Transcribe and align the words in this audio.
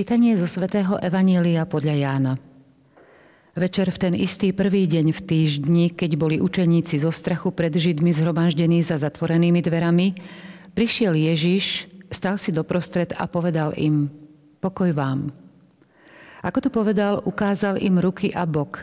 Čítanie 0.00 0.32
zo 0.32 0.48
svätého 0.48 0.96
Evanília 0.96 1.68
podľa 1.68 1.92
Jána. 1.92 2.32
Večer 3.52 3.92
v 3.92 4.00
ten 4.00 4.14
istý 4.16 4.48
prvý 4.56 4.88
deň 4.88 5.12
v 5.12 5.20
týždni, 5.20 5.84
keď 5.92 6.16
boli 6.16 6.40
učeníci 6.40 7.04
zo 7.04 7.12
strachu 7.12 7.52
pred 7.52 7.68
Židmi 7.68 8.08
zhromaždení 8.08 8.80
za 8.80 8.96
zatvorenými 8.96 9.60
dverami, 9.60 10.16
prišiel 10.72 11.12
Ježiš, 11.12 11.84
stal 12.08 12.40
si 12.40 12.48
doprostred 12.48 13.12
a 13.12 13.28
povedal 13.28 13.76
im, 13.76 14.08
pokoj 14.64 14.88
vám. 14.96 15.36
Ako 16.48 16.64
to 16.64 16.72
povedal, 16.72 17.20
ukázal 17.20 17.76
im 17.76 18.00
ruky 18.00 18.32
a 18.32 18.48
bok. 18.48 18.80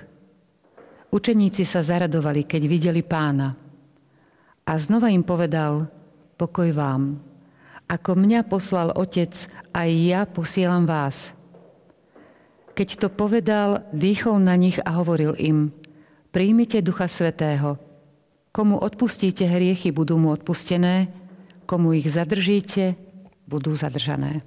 Učeníci 1.10 1.66
sa 1.66 1.82
zaradovali, 1.82 2.46
keď 2.46 2.62
videli 2.70 3.02
pána. 3.02 3.58
A 4.70 4.72
znova 4.78 5.10
im 5.10 5.26
povedal, 5.26 5.90
pokoj 6.38 6.70
vám. 6.78 7.18
Ako 7.88 8.20
mňa 8.20 8.44
poslal 8.44 8.92
Otec, 8.92 9.32
aj 9.72 9.90
ja 9.96 10.28
posielam 10.28 10.84
vás. 10.84 11.32
Keď 12.76 12.90
to 13.00 13.08
povedal, 13.08 13.88
dýchol 13.96 14.44
na 14.44 14.60
nich 14.60 14.76
a 14.84 15.00
hovoril 15.00 15.34
im, 15.40 15.72
príjmite 16.36 16.84
Ducha 16.84 17.08
Svetého. 17.08 17.80
Komu 18.52 18.76
odpustíte 18.76 19.48
hriechy, 19.48 19.96
budú 19.96 20.20
mu 20.20 20.36
odpustené, 20.36 21.08
komu 21.64 21.96
ich 21.96 22.12
zadržíte, 22.12 23.00
budú 23.48 23.72
zadržané. 23.72 24.44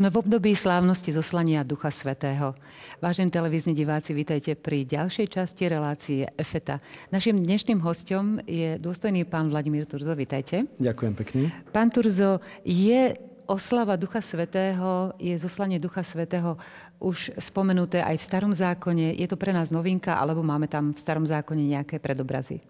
Sme 0.00 0.08
v 0.08 0.24
období 0.24 0.56
slávnosti 0.56 1.12
zoslania 1.12 1.60
Ducha 1.60 1.92
Svetého. 1.92 2.56
Vážení 3.04 3.28
televízni 3.28 3.76
diváci, 3.76 4.16
vítajte 4.16 4.56
pri 4.56 4.88
ďalšej 4.88 5.28
časti 5.28 5.68
relácie 5.68 6.24
EFETA. 6.40 6.80
Našim 7.12 7.36
dnešným 7.36 7.76
hostom 7.84 8.40
je 8.48 8.80
dôstojný 8.80 9.28
pán 9.28 9.52
Vladimír 9.52 9.84
Turzo. 9.84 10.16
Vítajte. 10.16 10.64
Ďakujem 10.80 11.12
pekne. 11.20 11.52
Pán 11.68 11.92
Turzo, 11.92 12.40
je 12.64 13.12
oslava 13.44 14.00
Ducha 14.00 14.24
Svetého, 14.24 15.12
je 15.20 15.36
zoslanie 15.36 15.76
Ducha 15.76 16.00
Svetého 16.00 16.56
už 16.96 17.36
spomenuté 17.36 18.00
aj 18.00 18.16
v 18.16 18.24
Starom 18.24 18.56
zákone? 18.56 19.20
Je 19.20 19.28
to 19.28 19.36
pre 19.36 19.52
nás 19.52 19.68
novinka, 19.68 20.16
alebo 20.16 20.40
máme 20.40 20.64
tam 20.64 20.96
v 20.96 20.98
Starom 21.04 21.28
zákone 21.28 21.76
nejaké 21.76 22.00
predobrazy? 22.00 22.64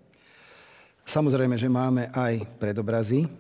Samozrejme, 1.07 1.55
že 1.55 1.71
máme 1.71 2.11
aj 2.11 2.43
predobrazy, 2.59 3.31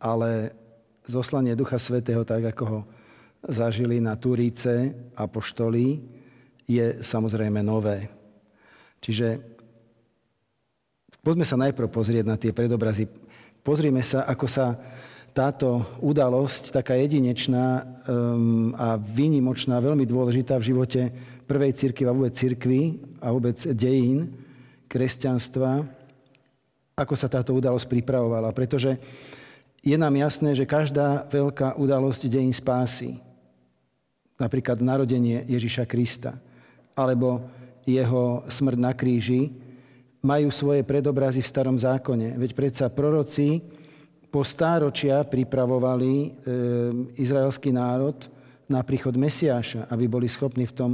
ale 0.00 0.56
zoslanie 1.04 1.52
Ducha 1.52 1.76
Svetého, 1.76 2.24
tak 2.24 2.56
ako 2.56 2.64
ho 2.64 2.80
zažili 3.44 4.02
na 4.02 4.18
Turíce 4.18 4.94
apoštoli, 5.14 6.02
je 6.68 7.00
samozrejme 7.00 7.64
nové. 7.64 8.12
Čiže 9.00 9.40
poďme 11.24 11.46
sa 11.48 11.56
najprv 11.56 11.88
pozrieť 11.88 12.24
na 12.28 12.36
tie 12.36 12.52
predobrazy. 12.52 13.08
Pozrime 13.64 14.04
sa, 14.04 14.28
ako 14.28 14.46
sa 14.50 14.76
táto 15.32 15.86
udalosť, 16.02 16.74
taká 16.74 16.98
jedinečná 16.98 17.84
um, 18.04 18.74
a 18.74 18.98
výnimočná, 18.98 19.78
veľmi 19.78 20.02
dôležitá 20.02 20.58
v 20.58 20.68
živote 20.74 21.00
prvej 21.46 21.72
cirkvi 21.78 22.04
a 22.04 22.12
vôbec 22.12 22.34
cirkvi 22.34 22.82
a 23.22 23.30
vôbec 23.30 23.56
dejín 23.72 24.34
kresťanstva, 24.90 25.84
ako 26.98 27.14
sa 27.14 27.30
táto 27.30 27.54
udalosť 27.54 27.86
pripravovala. 27.86 28.50
Pretože 28.50 28.98
je 29.78 29.94
nám 29.94 30.12
jasné, 30.18 30.58
že 30.58 30.68
každá 30.68 31.24
veľká 31.30 31.78
udalosť 31.78 32.26
dejín 32.26 32.52
spásy 32.52 33.27
napríklad 34.38 34.78
narodenie 34.78 35.42
Ježiša 35.50 35.84
Krista, 35.84 36.38
alebo 36.94 37.42
jeho 37.82 38.46
smrť 38.46 38.78
na 38.78 38.92
kríži, 38.94 39.50
majú 40.22 40.50
svoje 40.50 40.82
predobrazy 40.82 41.42
v 41.42 41.50
starom 41.50 41.78
zákone. 41.78 42.38
Veď 42.38 42.50
predsa 42.54 42.86
proroci 42.90 43.62
po 44.28 44.42
stáročia 44.42 45.24
pripravovali 45.24 46.12
e, 46.12 46.28
izraelský 47.16 47.70
národ 47.72 48.18
na 48.68 48.84
príchod 48.84 49.14
Mesiáša, 49.16 49.88
aby 49.88 50.04
boli 50.10 50.28
schopní 50.28 50.68
v 50.68 50.76
tom 50.76 50.90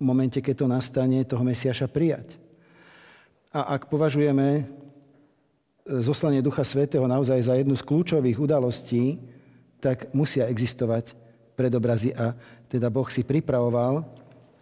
momente, 0.00 0.40
keď 0.40 0.64
to 0.64 0.66
nastane, 0.70 1.26
toho 1.28 1.44
Mesiáša 1.44 1.90
prijať. 1.90 2.40
A 3.52 3.76
ak 3.76 3.90
považujeme 3.90 4.48
e, 4.56 4.62
zoslanie 6.00 6.40
Ducha 6.40 6.64
Svetého 6.64 7.04
naozaj 7.04 7.42
za 7.42 7.54
jednu 7.58 7.76
z 7.76 7.84
kľúčových 7.84 8.38
udalostí, 8.40 9.20
tak 9.82 10.08
musia 10.16 10.48
existovať 10.48 11.12
predobrazy 11.58 12.16
a 12.16 12.32
teda 12.70 12.86
Boh 12.86 13.10
si 13.10 13.26
pripravoval 13.26 14.06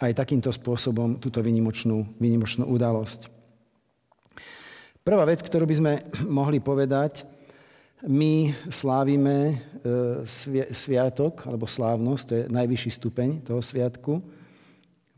aj 0.01 0.17
takýmto 0.17 0.49
spôsobom 0.49 1.21
túto 1.21 1.45
vynimočnú, 1.45 2.17
vynimočnú 2.17 2.65
udalosť. 2.65 3.29
Prvá 5.05 5.25
vec, 5.29 5.45
ktorú 5.45 5.69
by 5.69 5.77
sme 5.77 5.93
mohli 6.41 6.65
povedať, 6.65 7.29
my 8.07 8.55
slávime 8.71 9.37
e, 9.51 9.55
sviatok, 10.71 11.45
alebo 11.51 11.67
slávnosť, 11.67 12.25
to 12.25 12.35
je 12.39 12.45
najvyšší 12.47 12.91
stupeň 12.95 13.29
toho 13.43 13.59
sviatku, 13.59 14.23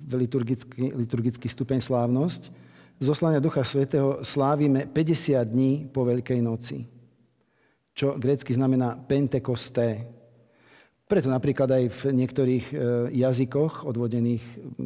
liturgický, 0.00 0.96
liturgický 0.96 1.44
stupeň 1.44 1.84
slávnosť. 1.84 2.48
Zoslania 2.96 3.40
Ducha 3.40 3.64
Svetého 3.68 4.24
slávime 4.24 4.88
50 4.88 5.44
dní 5.44 5.72
po 5.92 6.08
Veľkej 6.08 6.40
noci, 6.40 6.88
čo 7.92 8.16
grecky 8.16 8.56
znamená 8.56 8.96
Pentekosté, 8.96 10.19
preto 11.10 11.26
napríklad 11.26 11.66
aj 11.66 11.84
v 11.90 12.00
niektorých 12.14 12.64
e, 12.70 12.74
jazykoch, 13.18 13.82
odvodených 13.82 14.44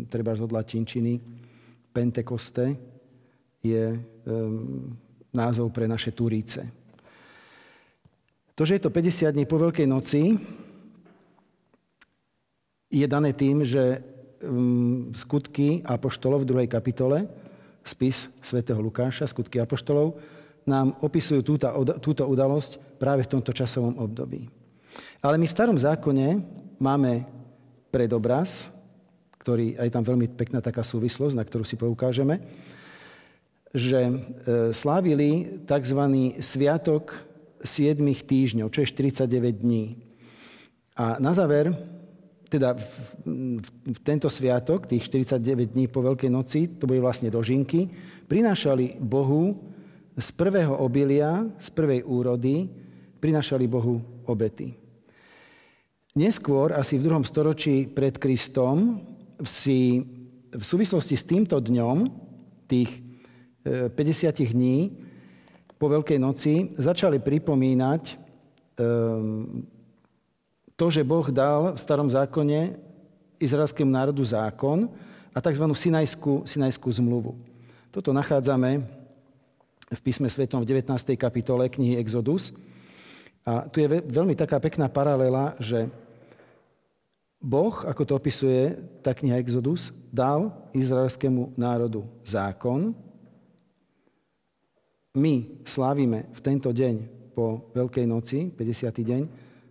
treba 0.08 0.32
od 0.32 0.48
latinčiny, 0.48 1.20
Pentekoste 1.94 2.74
je 3.62 3.94
názov 5.30 5.70
pre 5.70 5.86
naše 5.86 6.10
Turíce. 6.10 6.66
To, 8.54 8.62
že 8.66 8.78
je 8.78 8.82
to 8.82 8.90
50 8.90 9.30
dní 9.30 9.44
po 9.46 9.62
Veľkej 9.62 9.86
noci, 9.86 10.34
je 12.90 13.06
dané 13.10 13.34
tým, 13.34 13.66
že 13.66 14.02
skutky 15.18 15.82
Apoštolov 15.82 16.46
v 16.46 16.48
druhej 16.50 16.68
kapitole, 16.70 17.26
spis 17.82 18.30
svätého 18.42 18.78
Lukáša, 18.78 19.26
skutky 19.26 19.58
Apoštolov, 19.58 20.18
nám 20.64 20.96
opisujú 21.02 21.44
túto 22.00 22.24
udalosť 22.24 22.96
práve 22.96 23.26
v 23.26 23.32
tomto 23.36 23.52
časovom 23.52 23.98
období. 24.00 24.63
Ale 25.24 25.40
my 25.40 25.46
v 25.48 25.56
starom 25.56 25.78
zákone 25.80 26.42
máme 26.80 27.24
predobraz, 27.88 28.74
ktorý, 29.44 29.76
aj 29.76 29.92
tam 29.92 30.04
veľmi 30.04 30.32
pekná 30.32 30.64
taká 30.64 30.80
súvislosť, 30.80 31.36
na 31.36 31.44
ktorú 31.44 31.68
si 31.68 31.76
poukážeme, 31.76 32.40
že 33.74 34.06
e, 34.06 34.12
slávili 34.72 35.60
tzv. 35.68 36.00
sviatok 36.40 37.12
7 37.60 38.00
týždňov, 38.00 38.72
čo 38.72 38.84
je 38.84 38.88
49 38.92 39.64
dní. 39.64 39.98
A 40.94 41.18
na 41.18 41.34
záver, 41.34 41.74
teda 42.46 42.78
v, 42.78 43.58
v, 43.90 43.98
tento 44.04 44.30
sviatok, 44.30 44.86
tých 44.86 45.10
49 45.10 45.74
dní 45.74 45.90
po 45.90 46.04
Veľkej 46.04 46.30
noci, 46.30 46.68
to 46.70 46.86
boli 46.86 47.02
vlastne 47.02 47.32
dožinky, 47.32 47.90
prinášali 48.30 49.00
Bohu 49.02 49.58
z 50.14 50.28
prvého 50.38 50.78
obilia, 50.78 51.42
z 51.58 51.68
prvej 51.74 52.06
úrody, 52.06 52.70
prinášali 53.18 53.66
Bohu 53.66 53.98
obety. 54.28 54.83
Neskôr, 56.14 56.70
asi 56.70 56.94
v 56.94 57.10
druhom 57.10 57.26
storočí 57.26 57.90
pred 57.90 58.14
Kristom, 58.22 59.02
si 59.42 59.98
v 60.46 60.62
súvislosti 60.62 61.18
s 61.18 61.26
týmto 61.26 61.58
dňom, 61.58 62.06
tých 62.70 63.02
50 63.66 63.98
e, 63.98 64.46
dní 64.46 64.78
po 65.74 65.90
Veľkej 65.90 66.22
noci, 66.22 66.70
začali 66.78 67.18
pripomínať 67.18 68.14
ehm, 68.78 69.66
to, 70.78 70.86
že 70.86 71.02
Boh 71.02 71.26
dal 71.34 71.74
v 71.74 71.82
starom 71.82 72.06
zákone 72.06 72.78
izraelskému 73.42 73.90
národu 73.90 74.22
zákon 74.22 74.86
a 75.34 75.42
tzv. 75.42 75.66
Sinajskú, 75.66 76.46
Sinajskú 76.46 76.94
zmluvu. 76.94 77.34
Toto 77.90 78.14
nachádzame 78.14 78.86
v 79.90 80.00
písme 80.06 80.30
svetom 80.30 80.62
v 80.62 80.78
19. 80.78 80.94
kapitole 81.18 81.66
knihy 81.66 81.98
Exodus. 81.98 82.54
A 83.42 83.66
tu 83.66 83.82
je 83.82 83.90
veľmi 83.90 84.38
taká 84.38 84.62
pekná 84.62 84.86
paralela, 84.86 85.58
že 85.58 85.90
Boh, 87.44 87.76
ako 87.84 88.08
to 88.08 88.16
opisuje 88.16 88.72
tá 89.04 89.12
kniha 89.12 89.36
Exodus, 89.36 89.92
dal 90.08 90.48
izraelskému 90.72 91.52
národu 91.60 92.08
zákon 92.24 92.96
my 95.14 95.62
slávime 95.62 96.26
v 96.34 96.40
tento 96.42 96.74
deň 96.74 97.06
po 97.38 97.70
Veľkej 97.70 98.02
noci, 98.02 98.50
50. 98.50 98.90
deň, 98.98 99.22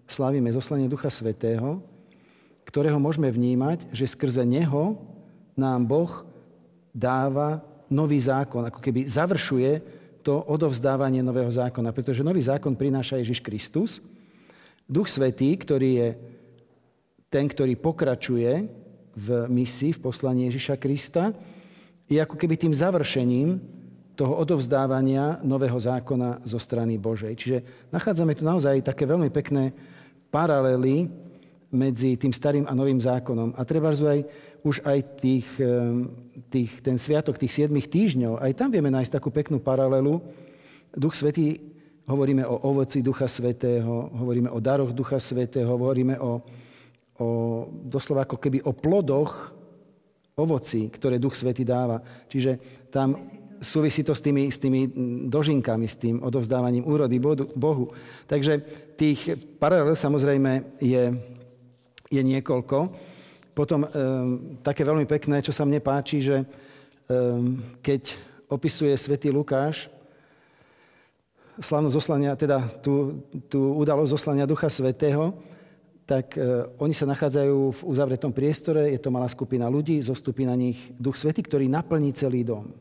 slávime 0.08 0.48
zoslanie 0.56 0.88
Ducha 0.88 1.12
Svetého, 1.12 1.84
ktorého 2.64 2.96
môžeme 2.96 3.28
vnímať, 3.28 3.92
že 3.92 4.08
skrze 4.08 4.48
Neho 4.48 4.96
nám 5.60 5.84
Boh 5.84 6.24
dáva 6.96 7.60
nový 7.92 8.24
zákon, 8.24 8.64
ako 8.64 8.80
keby 8.80 9.04
završuje 9.04 9.72
to 10.24 10.48
odovzdávanie 10.48 11.20
nového 11.20 11.52
zákona, 11.52 11.92
pretože 11.92 12.24
nový 12.24 12.40
zákon 12.40 12.72
prináša 12.80 13.20
Ježiš 13.20 13.44
Kristus. 13.44 14.00
Duch 14.88 15.12
Svetý, 15.12 15.60
ktorý 15.60 15.90
je 16.00 16.10
ten, 17.34 17.50
ktorý 17.50 17.74
pokračuje 17.82 18.70
v 19.18 19.28
misii, 19.50 19.98
v 19.98 20.04
poslaní 20.06 20.46
Ježiša 20.54 20.78
Krista, 20.78 21.34
je 22.06 22.22
ako 22.22 22.38
keby 22.38 22.62
tým 22.62 22.74
završením 22.74 23.58
toho 24.14 24.38
odovzdávania 24.38 25.42
nového 25.42 25.78
zákona 25.82 26.46
zo 26.46 26.62
strany 26.62 27.02
Božej. 27.02 27.34
Čiže 27.34 27.58
nachádzame 27.90 28.38
tu 28.38 28.46
naozaj 28.46 28.86
také 28.86 29.10
veľmi 29.10 29.34
pekné 29.34 29.74
paralely 30.30 31.10
medzi 31.74 32.14
tým 32.22 32.30
starým 32.30 32.70
a 32.70 32.78
novým 32.78 33.02
zákonom. 33.02 33.58
A 33.58 33.66
treba 33.66 33.90
aj, 33.90 34.22
už 34.62 34.86
aj 34.86 35.00
tých, 35.18 35.50
tých, 36.54 36.72
ten 36.86 37.02
sviatok 37.02 37.42
tých 37.42 37.66
7 37.66 37.74
týždňov, 37.74 38.38
aj 38.38 38.52
tam 38.54 38.70
vieme 38.70 38.94
nájsť 38.94 39.18
takú 39.18 39.34
peknú 39.34 39.58
paralelu. 39.58 40.22
Duch 40.94 41.18
Svetý, 41.18 41.58
hovoríme 42.06 42.46
o 42.46 42.62
ovoci 42.70 43.02
Ducha 43.02 43.26
Svetého, 43.26 44.14
hovoríme 44.14 44.54
o 44.54 44.62
daroch 44.62 44.94
Ducha 44.94 45.18
Svetého, 45.18 45.66
hovoríme 45.74 46.22
o, 46.22 46.46
o 47.22 47.66
doslova 47.70 48.26
ako 48.26 48.38
keby 48.42 48.66
o 48.66 48.74
plodoch 48.74 49.54
ovoci, 50.34 50.90
ktoré 50.90 51.22
Duch 51.22 51.38
Svetý 51.38 51.62
dáva. 51.62 52.02
Čiže 52.26 52.58
tam 52.90 53.18
súvisí 53.62 54.04
to 54.04 54.12
s 54.12 54.22
tými, 54.22 54.50
s 54.52 54.58
tými 54.60 54.90
dožinkami, 55.30 55.88
s 55.88 55.96
tým 55.96 56.20
odovzdávaním 56.20 56.84
úrody 56.84 57.18
Bohu. 57.56 57.94
Takže 58.28 58.60
tých 59.00 59.40
paralel 59.58 59.96
samozrejme 59.96 60.82
je, 60.82 61.04
je 62.12 62.22
niekoľko. 62.22 62.78
Potom 63.54 63.86
um, 63.86 63.90
také 64.66 64.82
veľmi 64.82 65.06
pekné, 65.06 65.46
čo 65.46 65.54
sa 65.54 65.64
mne 65.64 65.80
páči, 65.80 66.20
že 66.20 66.42
um, 66.42 67.62
keď 67.80 68.18
opisuje 68.50 68.94
svätý 68.98 69.30
Lukáš 69.30 69.88
slavnosť 71.62 71.94
zoslania, 71.94 72.34
teda 72.34 72.66
tú, 72.82 73.22
tú 73.46 73.78
udalosť 73.78 74.10
zoslania 74.10 74.50
Ducha 74.50 74.74
Svetého, 74.74 75.38
tak 76.04 76.36
e, 76.36 76.68
oni 76.80 76.92
sa 76.92 77.08
nachádzajú 77.08 77.58
v 77.72 77.82
uzavretom 77.88 78.36
priestore, 78.36 78.92
je 78.92 79.00
to 79.00 79.14
malá 79.14 79.28
skupina 79.32 79.72
ľudí, 79.72 80.04
zostupí 80.04 80.44
na 80.44 80.56
nich 80.56 80.78
Duch 81.00 81.16
Svetý, 81.16 81.44
ktorý 81.44 81.72
naplní 81.72 82.12
celý 82.12 82.44
dom. 82.44 82.76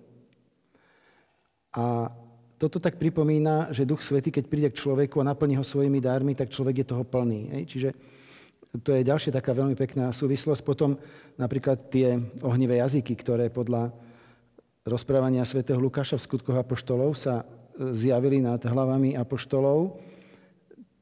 A 1.73 2.11
toto 2.63 2.79
tak 2.79 2.95
pripomína, 2.95 3.75
že 3.75 3.83
Duch 3.83 4.07
Svety, 4.07 4.31
keď 4.31 4.45
príde 4.47 4.69
k 4.71 4.79
človeku 4.79 5.19
a 5.19 5.29
naplní 5.35 5.59
ho 5.59 5.67
svojimi 5.67 5.99
dármi, 5.99 6.39
tak 6.39 6.55
človek 6.55 6.83
je 6.83 6.87
toho 6.87 7.03
plný. 7.03 7.67
Čiže 7.67 7.91
to 8.87 8.95
je 8.95 9.03
ďalšia 9.03 9.35
taká 9.35 9.51
veľmi 9.51 9.75
pekná 9.75 10.15
súvislosť. 10.15 10.63
Potom 10.63 10.95
napríklad 11.35 11.91
tie 11.91 12.23
ohnivé 12.41 12.79
jazyky, 12.79 13.19
ktoré 13.19 13.51
podľa 13.51 13.91
rozprávania 14.87 15.43
svätého 15.43 15.83
Lukáša 15.83 16.19
v 16.19 16.27
skutkoch 16.31 16.59
apoštolov 16.59 17.19
sa 17.19 17.43
e, 17.43 17.45
zjavili 17.99 18.39
nad 18.39 18.63
hlavami 18.63 19.19
apoštolov. 19.19 19.99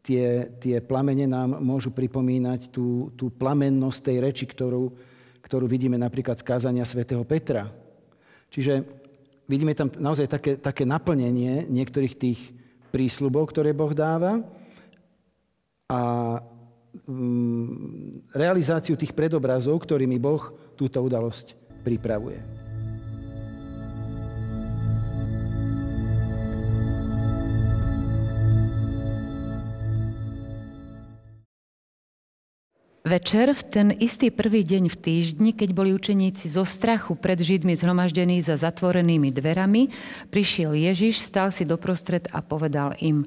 Tie, 0.01 0.49
tie 0.57 0.81
plamene 0.81 1.29
nám 1.29 1.61
môžu 1.61 1.93
pripomínať 1.93 2.73
tú, 2.73 3.13
tú 3.15 3.29
plamennosť 3.29 4.01
tej 4.01 4.17
reči, 4.25 4.45
ktorú, 4.49 4.97
ktorú 5.45 5.69
vidíme 5.69 6.01
napríklad 6.01 6.41
z 6.41 6.47
kázania 6.49 6.89
svätého 6.89 7.21
Petra. 7.29 7.69
Čiže 8.49 9.01
Vidíme 9.51 9.75
tam 9.75 9.91
naozaj 9.91 10.31
také, 10.31 10.55
také 10.63 10.87
naplnenie 10.87 11.67
niektorých 11.67 12.15
tých 12.15 12.39
prísľubov, 12.95 13.51
ktoré 13.51 13.75
Boh 13.75 13.91
dáva 13.91 14.47
a 15.91 16.01
mm, 17.11 18.31
realizáciu 18.31 18.95
tých 18.95 19.11
predobrazov, 19.11 19.75
ktorými 19.83 20.23
Boh 20.23 20.55
túto 20.79 21.03
udalosť 21.03 21.59
pripravuje. 21.83 22.70
Večer, 33.11 33.51
v 33.51 33.63
ten 33.67 33.89
istý 33.99 34.31
prvý 34.31 34.63
deň 34.63 34.87
v 34.87 34.95
týždni, 34.95 35.51
keď 35.51 35.75
boli 35.75 35.91
učeníci 35.91 36.47
zo 36.47 36.63
strachu 36.63 37.19
pred 37.19 37.43
Židmi 37.43 37.75
zhromaždení 37.75 38.39
za 38.39 38.55
zatvorenými 38.55 39.35
dverami, 39.35 39.91
prišiel 40.31 40.79
Ježiš, 40.79 41.19
stal 41.19 41.51
si 41.51 41.67
doprostred 41.67 42.31
a 42.31 42.39
povedal 42.39 42.95
im, 43.03 43.27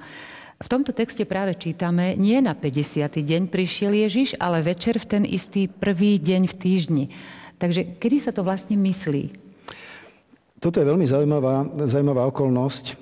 v 0.55 0.67
tomto 0.71 0.95
texte 0.95 1.27
práve 1.27 1.59
čítame, 1.59 2.15
nie 2.15 2.39
na 2.39 2.55
50. 2.55 3.11
deň 3.11 3.51
prišiel 3.51 3.91
Ježiš, 4.07 4.39
ale 4.39 4.63
večer 4.63 4.95
v 5.03 5.19
ten 5.19 5.23
istý 5.27 5.67
prvý 5.67 6.15
deň 6.15 6.47
v 6.47 6.55
týždni. 6.55 7.05
Takže 7.59 7.99
kedy 7.99 8.23
sa 8.23 8.31
to 8.31 8.47
vlastne 8.47 8.79
myslí? 8.79 9.35
Toto 10.63 10.79
je 10.79 10.87
veľmi 10.87 11.03
zaujímavá, 11.03 11.67
zaujímavá 11.91 12.23
okolnosť 12.31 12.85
e, 12.87 12.93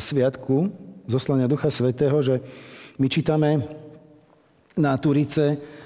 sviatku 0.00 0.72
zoslania 1.04 1.44
Ducha 1.44 1.68
Svetého, 1.68 2.16
že 2.24 2.40
my 2.96 3.06
čítame 3.12 3.60
na 4.72 4.96
Turice 4.96 5.76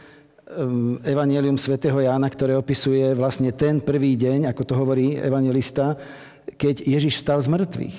Evangelium 1.02 1.56
svätého 1.56 1.97
Jána, 2.00 2.28
ktoré 2.28 2.56
opisuje 2.56 3.14
vlastne 3.16 3.52
ten 3.52 3.80
prvý 3.80 4.16
deň, 4.16 4.52
ako 4.52 4.62
to 4.62 4.75
hovorí 4.76 5.16
evangelista, 5.16 5.97
keď 6.59 6.85
Ježiš 6.85 7.23
stal 7.23 7.40
z 7.40 7.49
mŕtvych. 7.49 7.99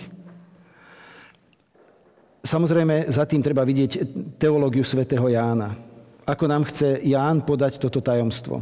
Samozrejme, 2.44 3.08
za 3.08 3.24
tým 3.24 3.40
treba 3.40 3.64
vidieť 3.64 3.92
teológiu 4.36 4.84
svätého 4.84 5.24
Jána. 5.32 5.80
Ako 6.28 6.44
nám 6.48 6.68
chce 6.68 7.00
Ján 7.08 7.44
podať 7.48 7.80
toto 7.80 8.04
tajomstvo. 8.04 8.60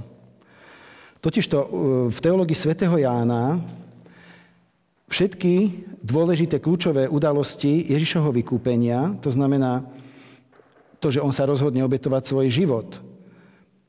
Totižto 1.21 1.57
ehm, 1.57 1.69
v 2.09 2.19
teológii 2.21 2.57
svätého 2.57 2.93
Jána 2.97 3.61
všetky 5.09 5.85
dôležité 6.01 6.57
kľúčové 6.57 7.05
udalosti 7.09 7.89
Ježišovho 7.89 8.33
vykúpenia, 8.33 9.17
to 9.21 9.29
znamená 9.29 9.85
to, 11.01 11.09
že 11.09 11.21
on 11.21 11.33
sa 11.33 11.49
rozhodne 11.49 11.81
obetovať 11.81 12.23
svoj 12.25 12.47
život, 12.49 13.01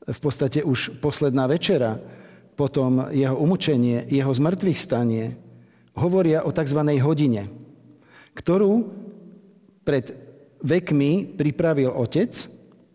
v 0.07 0.19
podstate 0.19 0.63
už 0.63 0.99
posledná 0.99 1.47
večera, 1.47 1.99
potom 2.53 3.09
jeho 3.09 3.33
umúčenie, 3.39 4.05
jeho 4.11 4.29
zmrtvých 4.29 4.79
stanie, 4.79 5.33
hovoria 5.97 6.45
o 6.45 6.51
tzv. 6.53 6.79
hodine, 7.01 7.49
ktorú 8.37 8.89
pred 9.85 10.13
vekmi 10.61 11.37
pripravil 11.37 11.91
otec, 11.91 12.31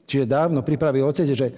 čiže 0.09 0.25
dávno 0.25 0.63
pripravil 0.63 1.07
otec, 1.07 1.29
že 1.31 1.55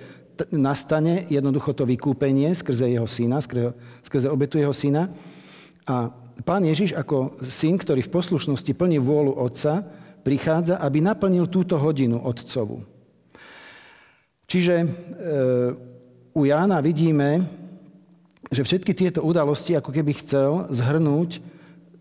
nastane 0.48 1.28
jednoducho 1.28 1.76
to 1.76 1.84
vykúpenie 1.84 2.56
skrze 2.56 2.88
jeho 2.88 3.04
syna, 3.04 3.44
skrze, 3.44 3.76
skrze 4.08 4.26
obetu 4.32 4.56
jeho 4.56 4.72
syna. 4.72 5.12
A 5.84 6.08
pán 6.42 6.64
Ježiš 6.64 6.96
ako 6.96 7.36
syn, 7.44 7.76
ktorý 7.76 8.00
v 8.00 8.14
poslušnosti 8.14 8.72
plní 8.72 8.96
vôľu 8.96 9.36
otca, 9.36 9.84
prichádza, 10.24 10.80
aby 10.80 11.04
naplnil 11.04 11.48
túto 11.48 11.76
hodinu 11.76 12.20
otcovu. 12.20 12.84
Čiže 14.50 14.74
e, 14.82 14.86
u 16.34 16.42
Jána 16.42 16.82
vidíme, 16.82 17.46
že 18.50 18.66
všetky 18.66 18.90
tieto 18.98 19.22
udalosti 19.22 19.78
ako 19.78 19.94
keby 19.94 20.10
chcel 20.26 20.66
zhrnúť 20.74 21.38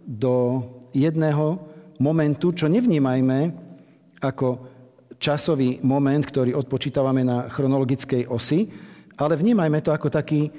do 0.02 0.66
jedného 0.90 1.62
momentu, 2.02 2.50
čo 2.50 2.66
nevnímajme 2.66 3.54
ako 4.18 4.66
časový 5.22 5.78
moment, 5.86 6.26
ktorý 6.26 6.58
odpočítavame 6.58 7.22
na 7.22 7.54
chronologickej 7.54 8.26
osi, 8.26 8.66
ale 9.14 9.38
vnímajme 9.38 9.86
to 9.86 9.94
ako 9.94 10.10
taký 10.10 10.50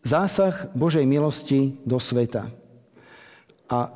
zásah 0.00 0.72
Božej 0.72 1.04
milosti 1.04 1.76
do 1.84 2.00
sveta. 2.00 2.48
A 3.68 3.92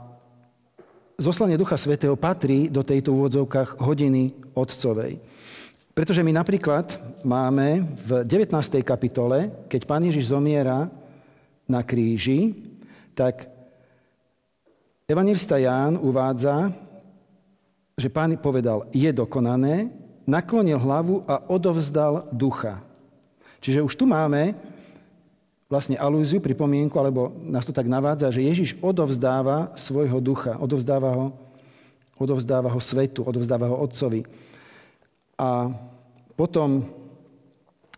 zoslanie 1.17 1.57
Ducha 1.57 1.81
Svetého 1.81 2.21
patrí 2.21 2.69
do 2.69 2.85
tejto 2.85 3.17
úvodzovkách 3.17 3.81
hodiny 3.81 4.53
Otcovej. 4.53 5.34
Pretože 5.95 6.27
my 6.27 6.35
napríklad 6.35 6.99
máme 7.23 7.87
v 8.03 8.27
19. 8.27 8.51
kapitole, 8.83 9.55
keď 9.71 9.81
pán 9.87 10.03
Ježiš 10.03 10.35
zomiera 10.35 10.91
na 11.71 11.87
kríži, 11.87 12.51
tak 13.15 13.47
evangelista 15.07 15.55
Ján 15.55 15.95
uvádza, 15.95 16.75
že 17.95 18.11
pán 18.11 18.35
povedal, 18.43 18.91
je 18.91 19.07
dokonané, 19.15 19.87
naklonil 20.27 20.83
hlavu 20.83 21.23
a 21.31 21.47
odovzdal 21.47 22.27
ducha. 22.35 22.83
Čiže 23.63 23.87
už 23.87 23.95
tu 23.95 24.03
máme 24.03 24.59
vlastne 25.71 25.95
alúziu, 25.95 26.43
pripomienku, 26.43 26.99
alebo 26.99 27.31
nás 27.47 27.63
to 27.63 27.73
tak 27.73 27.87
navádza, 27.87 28.35
že 28.35 28.43
Ježiš 28.43 28.71
odovzdáva 28.83 29.71
svojho 29.79 30.19
ducha, 30.19 30.59
odovzdáva 30.59 31.11
ho, 31.15 31.27
odovzdáva 32.19 32.67
ho 32.67 32.81
svetu, 32.83 33.23
odovzdáva 33.23 33.71
ho 33.71 33.79
otcovi. 33.79 34.27
A 35.39 35.67
potom 36.39 36.87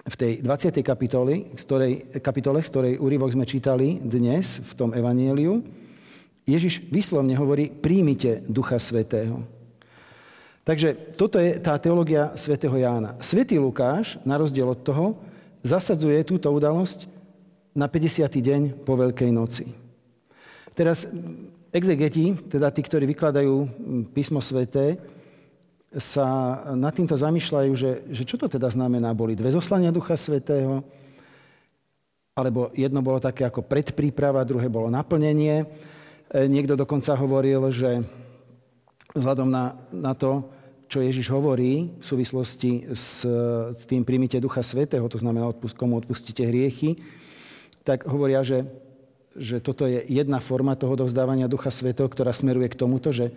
v 0.07 0.15
tej 0.15 0.33
20. 0.41 0.81
kapitole, 0.87 1.53
z 1.57 1.63
ktorej, 1.67 1.93
kapitole, 2.23 2.63
z 2.63 2.71
ktorej 2.71 2.95
úryvok 3.03 3.35
sme 3.35 3.45
čítali 3.49 3.99
dnes 3.99 4.63
v 4.63 4.73
tom 4.79 4.91
evanieliu, 4.95 5.61
Ježiš 6.47 6.87
vyslovne 6.95 7.35
hovorí, 7.35 7.75
príjmite 7.75 8.47
Ducha 8.47 8.79
Svetého. 8.79 9.43
Takže 10.63 11.19
toto 11.19 11.43
je 11.43 11.59
tá 11.59 11.75
teológia 11.79 12.31
svätého 12.39 12.75
Jána. 12.75 13.19
Svetý 13.19 13.59
Lukáš, 13.59 14.19
na 14.23 14.39
rozdiel 14.39 14.67
od 14.67 14.79
toho, 14.83 15.19
zasadzuje 15.67 16.23
túto 16.23 16.51
udalosť 16.51 17.11
na 17.75 17.91
50. 17.91 18.31
deň 18.31 18.61
po 18.87 18.95
Veľkej 18.95 19.31
noci. 19.35 19.75
Teraz 20.75 21.11
exegeti, 21.75 22.35
teda 22.47 22.71
tí, 22.71 22.83
ktorí 22.83 23.11
vykladajú 23.11 23.55
písmo 24.15 24.39
sveté, 24.39 24.99
sa 25.95 26.27
nad 26.75 26.91
týmto 26.91 27.15
zamýšľajú, 27.15 27.73
že, 27.79 28.03
že 28.11 28.23
čo 28.27 28.35
to 28.35 28.51
teda 28.51 28.67
znamená? 28.69 29.15
Boli 29.15 29.39
dve 29.39 29.55
zoslania 29.55 29.95
Ducha 29.95 30.19
Svetého? 30.19 30.83
Alebo 32.37 32.69
jedno 32.77 33.01
bolo 33.01 33.23
také 33.23 33.47
ako 33.47 33.65
predpríprava, 33.65 34.45
druhé 34.45 34.69
bolo 34.69 34.93
naplnenie. 34.93 35.65
E, 35.65 35.67
niekto 36.51 36.77
dokonca 36.77 37.17
hovoril, 37.17 37.73
že 37.73 38.05
vzhľadom 39.17 39.49
na, 39.49 39.73
na 39.89 40.13
to, 40.13 40.45
čo 40.87 41.01
Ježiš 41.01 41.33
hovorí 41.33 41.97
v 41.97 42.05
súvislosti 42.05 42.93
s 42.93 43.25
tým 43.89 44.05
príjmite 44.05 44.37
Ducha 44.39 44.61
Svetého, 44.61 45.09
to 45.09 45.19
znamená, 45.19 45.51
komu 45.75 45.99
odpustíte 45.99 46.45
hriechy, 46.45 47.01
tak 47.83 48.05
hovoria, 48.05 48.45
že, 48.45 48.69
že 49.35 49.59
toto 49.59 49.89
je 49.89 50.05
jedna 50.07 50.39
forma 50.39 50.77
toho 50.79 50.95
dovzdávania 50.95 51.51
Ducha 51.51 51.73
Svetého, 51.73 52.07
ktorá 52.07 52.31
smeruje 52.37 52.71
k 52.71 52.79
tomuto, 52.79 53.11
že, 53.11 53.33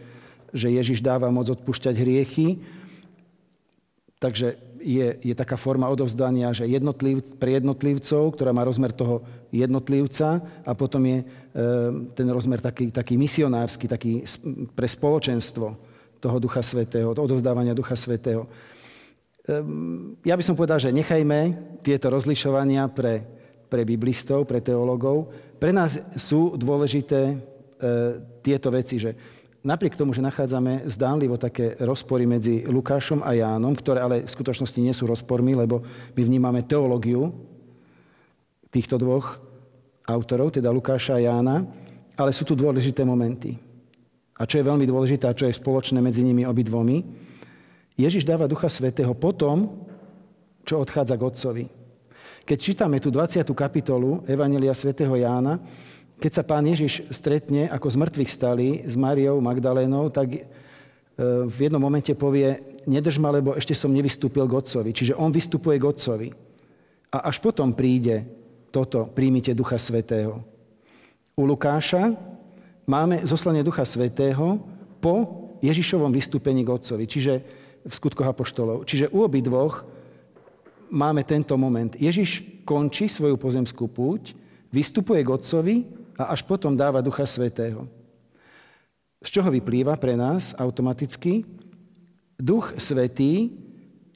že 0.54 0.74
Ježiš 0.74 1.00
dáva 1.04 1.30
moc 1.34 1.50
odpúšťať 1.50 1.96
hriechy. 1.96 2.62
Takže 4.20 4.60
je, 4.80 5.08
je 5.24 5.36
taká 5.36 5.56
forma 5.56 5.88
odovzdania, 5.88 6.56
že 6.56 6.68
jednotliv, 6.68 7.40
pre 7.40 7.60
jednotlivcov, 7.60 8.36
ktorá 8.36 8.52
má 8.56 8.64
rozmer 8.64 8.92
toho 8.96 9.24
jednotlivca 9.52 10.40
a 10.64 10.72
potom 10.76 11.04
je 11.04 11.18
e, 11.22 11.26
ten 12.16 12.28
rozmer 12.32 12.64
taký, 12.64 12.92
taký 12.92 13.20
misionársky, 13.20 13.88
taký 13.88 14.24
pre 14.76 14.88
spoločenstvo 14.88 15.68
toho 16.20 16.38
Ducha 16.40 16.64
Svetého, 16.64 17.16
odovzdávania 17.16 17.76
Ducha 17.76 17.96
Svetého. 17.96 18.48
Ehm, 19.48 20.20
ja 20.24 20.36
by 20.36 20.44
som 20.44 20.56
povedal, 20.56 20.80
že 20.80 20.96
nechajme 20.96 21.56
tieto 21.82 22.12
rozlišovania 22.12 22.88
pre, 22.92 23.24
pre 23.72 23.88
biblistov, 23.88 24.46
pre 24.46 24.60
teológov. 24.60 25.32
Pre 25.58 25.72
nás 25.72 26.00
sú 26.20 26.56
dôležité 26.56 27.22
e, 27.32 27.36
tieto 28.44 28.70
veci, 28.70 29.00
že 29.00 29.16
napriek 29.66 29.96
tomu, 30.00 30.16
že 30.16 30.24
nachádzame 30.24 30.88
zdánlivo 30.88 31.36
také 31.36 31.76
rozpory 31.84 32.26
medzi 32.26 32.64
Lukášom 32.68 33.24
a 33.24 33.36
Jánom, 33.36 33.76
ktoré 33.76 34.00
ale 34.00 34.16
v 34.24 34.34
skutočnosti 34.34 34.80
nie 34.80 34.96
sú 34.96 35.08
rozpormi, 35.08 35.56
lebo 35.56 35.84
my 36.16 36.22
vnímame 36.22 36.64
teológiu 36.64 37.34
týchto 38.70 38.96
dvoch 39.02 39.40
autorov, 40.06 40.56
teda 40.56 40.74
Lukáša 40.74 41.18
a 41.18 41.24
Jána, 41.24 41.66
ale 42.16 42.32
sú 42.34 42.46
tu 42.46 42.58
dôležité 42.58 43.06
momenty 43.06 43.70
a 44.40 44.48
čo 44.48 44.64
je 44.64 44.68
veľmi 44.72 44.88
dôležité 44.88 45.28
a 45.28 45.36
čo 45.36 45.52
je 45.52 45.60
spoločné 45.60 46.00
medzi 46.00 46.24
nimi 46.24 46.48
obidvomi, 46.48 47.04
Ježiš 48.00 48.24
dáva 48.24 48.48
Ducha 48.48 48.72
Svetého 48.72 49.12
potom, 49.12 49.84
čo 50.64 50.80
odchádza 50.80 51.20
k 51.20 51.26
Otcovi. 51.28 51.66
Keď 52.48 52.58
čítame 52.58 53.04
tú 53.04 53.12
20. 53.12 53.44
kapitolu 53.52 54.24
Evanelia 54.24 54.72
svätého 54.72 55.12
Jána, 55.20 55.60
keď 56.20 56.32
sa 56.36 56.44
pán 56.44 56.68
Ježiš 56.68 57.08
stretne 57.16 57.72
ako 57.72 57.88
z 57.88 57.96
mŕtvych 57.96 58.32
stali 58.32 58.68
s 58.84 59.00
Mariou 59.00 59.40
Magdalénou, 59.40 60.12
tak 60.12 60.36
e, 60.36 60.42
v 61.48 61.58
jednom 61.58 61.80
momente 61.80 62.12
povie, 62.12 62.60
nedrž 62.84 63.16
ma, 63.24 63.32
lebo 63.32 63.56
ešte 63.56 63.72
som 63.72 63.90
nevystúpil 63.90 64.44
k 64.44 64.54
Otcovi. 64.60 64.92
Čiže 64.92 65.16
on 65.16 65.32
vystupuje 65.32 65.80
k 65.80 65.88
Otcovi. 65.88 66.28
A 67.16 67.32
až 67.32 67.40
potom 67.40 67.72
príde 67.72 68.28
toto, 68.70 69.08
príjmite 69.10 69.56
Ducha 69.56 69.80
Svetého. 69.80 70.44
U 71.40 71.48
Lukáša 71.48 72.14
máme 72.84 73.24
zoslanie 73.24 73.64
Ducha 73.64 73.88
Svetého 73.88 74.60
po 75.00 75.48
Ježišovom 75.64 76.12
vystúpení 76.12 76.68
k 76.68 76.76
Otcovi, 76.76 77.08
čiže 77.08 77.34
v 77.88 77.94
skutkoch 77.96 78.28
Apoštolov. 78.28 78.84
Čiže 78.84 79.08
u 79.16 79.24
obi 79.24 79.40
dvoch 79.40 79.88
máme 80.92 81.24
tento 81.24 81.56
moment. 81.56 81.96
Ježiš 81.96 82.44
končí 82.68 83.08
svoju 83.08 83.40
pozemskú 83.40 83.88
púť, 83.88 84.36
vystupuje 84.70 85.24
k 85.24 85.32
Otcovi 85.32 85.76
a 86.20 86.36
až 86.36 86.44
potom 86.44 86.76
dáva 86.76 87.00
Ducha 87.00 87.24
Svetého. 87.24 87.88
Z 89.24 89.40
čoho 89.40 89.48
vyplýva 89.48 89.96
pre 89.96 90.20
nás 90.20 90.52
automaticky? 90.60 91.48
Duch 92.36 92.76
Svetý 92.76 93.56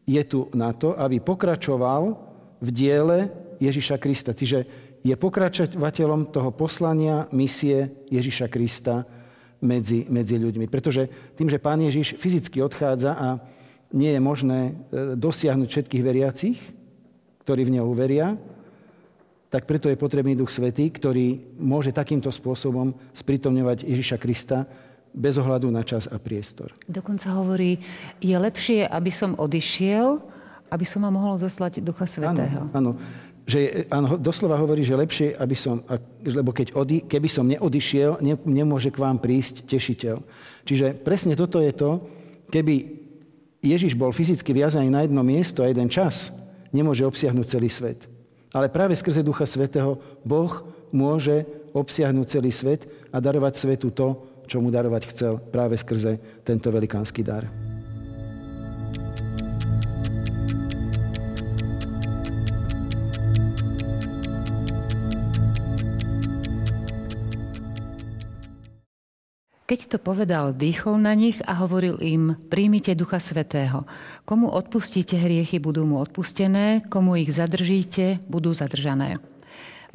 je 0.03 0.23
tu 0.27 0.51
na 0.51 0.75
to, 0.75 0.95
aby 0.99 1.23
pokračoval 1.23 2.19
v 2.59 2.69
diele 2.71 3.31
Ježiša 3.63 3.95
Krista. 3.99 4.35
Čiže 4.35 4.67
je 5.03 5.15
pokračovateľom 5.15 6.31
toho 6.31 6.51
poslania, 6.51 7.27
misie 7.31 8.07
Ježiša 8.11 8.47
Krista 8.51 9.03
medzi, 9.63 10.07
medzi 10.07 10.39
ľuďmi. 10.39 10.67
Pretože 10.67 11.35
tým, 11.35 11.51
že 11.51 11.59
Pán 11.59 11.79
Ježiš 11.83 12.19
fyzicky 12.19 12.59
odchádza 12.63 13.15
a 13.15 13.27
nie 13.91 14.11
je 14.15 14.21
možné 14.23 14.59
e, 14.59 14.71
dosiahnuť 15.19 15.67
všetkých 15.67 16.03
veriacich, 16.03 16.59
ktorí 17.43 17.67
v 17.67 17.73
neho 17.79 17.87
uveria, 17.87 18.39
tak 19.53 19.69
preto 19.69 19.85
je 19.85 19.93
potrebný 19.93 20.33
Duch 20.33 20.49
Svetý, 20.49 20.89
ktorý 20.89 21.53
môže 21.61 21.93
takýmto 21.93 22.33
spôsobom 22.33 22.97
spritomňovať 23.13 23.85
Ježiša 23.85 24.17
Krista 24.17 24.65
bez 25.13 25.37
ohľadu 25.37 25.69
na 25.69 25.85
čas 25.85 26.09
a 26.09 26.17
priestor. 26.17 26.73
Dokonca 26.89 27.29
hovorí, 27.37 27.77
je 28.17 28.33
lepšie, 28.33 28.89
aby 28.89 29.13
som 29.13 29.37
odišiel, 29.37 30.17
aby 30.73 30.85
som 30.89 31.05
ma 31.05 31.13
mohol 31.13 31.37
zoslať 31.37 31.85
Ducha 31.85 32.09
Svetého. 32.09 32.65
Áno, 32.73 32.97
áno 32.97 33.31
že 33.43 33.91
áno, 33.91 34.15
doslova 34.15 34.55
hovorí, 34.55 34.87
že 34.87 34.95
lepšie, 34.95 35.35
aby 35.35 35.51
som, 35.51 35.83
lebo 36.23 36.55
keď 36.55 36.79
odi, 36.79 37.03
keby 37.03 37.27
som 37.27 37.43
neodišiel, 37.43 38.23
ne, 38.23 38.39
nemôže 38.47 38.87
k 38.87 39.03
vám 39.03 39.19
prísť 39.19 39.67
tešiteľ. 39.67 40.23
Čiže 40.63 40.95
presne 41.03 41.35
toto 41.35 41.59
je 41.59 41.75
to, 41.75 42.07
keby 42.47 43.03
Ježiš 43.59 43.99
bol 43.99 44.15
fyzicky 44.15 44.55
viazaný 44.55 44.87
na 44.87 45.03
jedno 45.03 45.19
miesto 45.27 45.59
a 45.59 45.67
jeden 45.67 45.91
čas, 45.91 46.31
nemôže 46.71 47.03
obsiahnuť 47.03 47.45
celý 47.51 47.67
svet. 47.67 48.12
Ale 48.53 48.69
práve 48.69 48.93
skrze 48.93 49.25
Ducha 49.25 49.49
Svetého 49.49 49.97
Boh 50.21 50.61
môže 50.93 51.41
obsiahnuť 51.73 52.25
celý 52.29 52.53
svet 52.53 52.85
a 53.09 53.17
darovať 53.17 53.53
svetu 53.57 53.89
to, 53.89 54.13
čo 54.45 54.61
mu 54.61 54.69
darovať 54.69 55.09
chcel 55.09 55.41
práve 55.41 55.73
skrze 55.73 56.21
tento 56.45 56.69
velikánsky 56.69 57.25
dar. 57.25 57.62
Keď 69.63 69.95
to 69.95 69.97
povedal, 69.97 70.51
dýchol 70.51 70.99
na 70.99 71.15
nich 71.15 71.39
a 71.47 71.55
hovoril 71.63 71.95
im, 72.03 72.35
príjmite 72.51 72.91
Ducha 72.99 73.23
Svetého. 73.23 73.87
Komu 74.27 74.51
odpustíte 74.51 75.15
hriechy, 75.15 75.63
budú 75.63 75.87
mu 75.87 76.03
odpustené, 76.03 76.83
komu 76.91 77.15
ich 77.15 77.31
zadržíte, 77.31 78.19
budú 78.27 78.51
zadržané. 78.51 79.23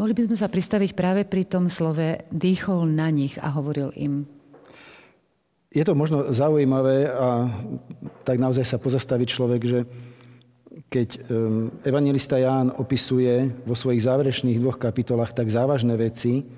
Mohli 0.00 0.12
by 0.16 0.22
sme 0.24 0.36
sa 0.40 0.48
pristaviť 0.48 0.96
práve 0.96 1.28
pri 1.28 1.44
tom 1.44 1.68
slove 1.68 2.16
dýchol 2.32 2.88
na 2.88 3.12
nich 3.12 3.36
a 3.36 3.52
hovoril 3.52 3.92
im. 3.92 4.24
Je 5.68 5.84
to 5.84 5.92
možno 5.92 6.32
zaujímavé 6.32 7.12
a 7.12 7.52
tak 8.24 8.40
naozaj 8.40 8.64
sa 8.64 8.80
pozastaví 8.80 9.28
človek, 9.28 9.62
že 9.68 9.80
keď 10.88 11.28
evangelista 11.84 12.40
Ján 12.40 12.72
opisuje 12.72 13.52
vo 13.68 13.76
svojich 13.76 14.00
záverečných 14.00 14.56
dvoch 14.64 14.80
kapitolách 14.80 15.36
tak 15.36 15.52
závažné 15.52 15.92
veci, 16.00 16.48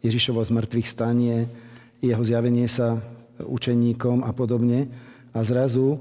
Ježišovo 0.00 0.40
zmrtvých 0.40 0.88
stanie, 0.88 1.65
jeho 2.12 2.24
zjavenie 2.24 2.66
sa 2.70 3.00
učeníkom 3.40 4.24
a 4.24 4.30
podobne. 4.32 4.88
A 5.34 5.44
zrazu 5.44 6.00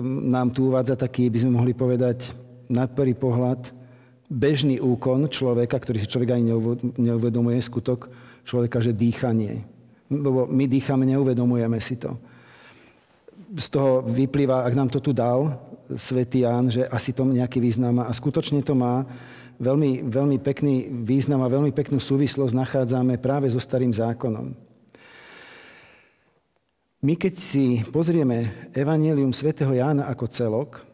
nám 0.00 0.54
tu 0.54 0.70
uvádza 0.70 0.96
taký, 0.96 1.28
by 1.28 1.38
sme 1.42 1.56
mohli 1.58 1.72
povedať, 1.74 2.32
na 2.72 2.88
prvý 2.88 3.12
pohľad 3.12 3.68
bežný 4.32 4.80
úkon 4.80 5.28
človeka, 5.28 5.76
ktorý 5.76 6.00
si 6.00 6.08
človek 6.08 6.32
ani 6.32 6.48
neuvedomuje, 6.96 7.60
skutok 7.60 8.08
človeka, 8.48 8.80
že 8.80 8.96
dýchanie. 8.96 9.60
Lebo 10.08 10.48
my 10.48 10.64
dýchame, 10.64 11.04
neuvedomujeme 11.04 11.76
si 11.84 12.00
to. 12.00 12.16
Z 13.52 13.68
toho 13.68 14.00
vyplýva, 14.08 14.64
ak 14.64 14.72
nám 14.72 14.88
to 14.88 15.04
tu 15.04 15.12
dal 15.12 15.60
svätý 16.00 16.48
Ján, 16.48 16.72
že 16.72 16.88
asi 16.88 17.12
to 17.12 17.28
nejaký 17.28 17.60
význam 17.60 18.00
má. 18.00 18.08
A 18.08 18.16
skutočne 18.16 18.64
to 18.64 18.72
má 18.72 19.04
veľmi, 19.60 20.08
veľmi 20.08 20.40
pekný 20.40 20.88
význam 21.04 21.44
a 21.44 21.52
veľmi 21.52 21.68
peknú 21.76 22.00
súvislosť 22.00 22.56
nachádzame 22.56 23.20
práve 23.20 23.52
so 23.52 23.60
starým 23.60 23.92
zákonom. 23.92 24.56
My 27.02 27.18
keď 27.18 27.34
si 27.34 27.82
pozrieme 27.90 28.70
Evangelium 28.70 29.34
svätého 29.34 29.74
Jána 29.74 30.06
ako 30.06 30.30
celok, 30.30 30.86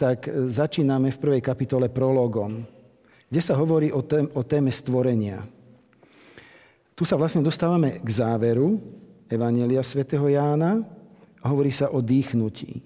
tak 0.00 0.24
e, 0.24 0.48
začíname 0.48 1.12
v 1.12 1.20
prvej 1.20 1.44
kapitole 1.44 1.92
prologom, 1.92 2.64
kde 3.28 3.40
sa 3.44 3.52
hovorí 3.60 3.92
o, 3.92 4.00
tém, 4.00 4.32
o 4.32 4.40
téme 4.48 4.72
stvorenia. 4.72 5.44
Tu 6.96 7.04
sa 7.04 7.20
vlastne 7.20 7.44
dostávame 7.44 8.00
k 8.00 8.08
záveru 8.08 8.80
Evangelia 9.28 9.84
svätého 9.84 10.24
Jána 10.24 10.88
a 11.44 11.52
hovorí 11.52 11.68
sa 11.68 11.92
o 11.92 12.00
dýchnutí. 12.00 12.80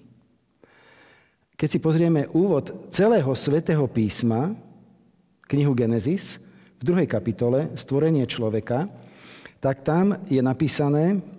Keď 1.55 1.69
si 1.71 1.79
pozrieme 1.79 2.27
úvod 2.35 2.91
celého 2.91 3.31
svätého 3.31 3.87
písma, 3.87 4.51
knihu 5.47 5.71
Genesis, 5.71 6.35
v 6.77 6.83
druhej 6.83 7.07
kapitole, 7.07 7.71
stvorenie 7.79 8.27
človeka, 8.27 8.91
tak 9.63 9.87
tam 9.87 10.19
je 10.27 10.43
napísané, 10.43 11.36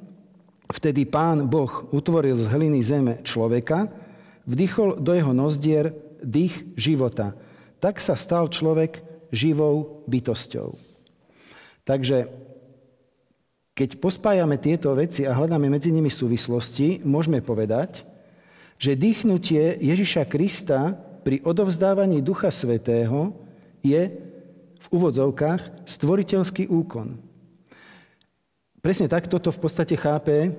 vtedy 0.68 1.08
pán 1.08 1.48
Boh 1.48 1.88
utvoril 1.90 2.36
z 2.36 2.46
hliny 2.48 2.80
zeme 2.84 3.14
človeka, 3.24 3.88
vdychol 4.44 5.00
do 5.00 5.12
jeho 5.16 5.32
nozdier 5.32 5.92
dých 6.20 6.54
života. 6.76 7.36
Tak 7.80 8.00
sa 8.00 8.16
stal 8.16 8.48
človek 8.48 9.04
živou 9.32 10.04
bytosťou. 10.08 10.76
Takže 11.84 12.28
keď 13.78 14.02
pospájame 14.02 14.58
tieto 14.58 14.90
veci 14.98 15.22
a 15.22 15.36
hľadáme 15.36 15.70
medzi 15.70 15.94
nimi 15.94 16.10
súvislosti, 16.10 17.06
môžeme 17.06 17.38
povedať, 17.38 18.02
že 18.74 18.98
dýchnutie 18.98 19.78
Ježiša 19.78 20.26
Krista 20.26 20.98
pri 21.22 21.38
odovzdávaní 21.46 22.18
Ducha 22.18 22.50
Svetého 22.50 23.34
je 23.82 24.02
v 24.78 24.86
úvodzovkách 24.90 25.86
stvoriteľský 25.86 26.66
úkon. 26.70 27.27
Presne 28.78 29.10
tak 29.10 29.26
toto 29.26 29.50
v 29.50 29.60
podstate 29.60 29.98
chápe 29.98 30.36
e, 30.46 30.50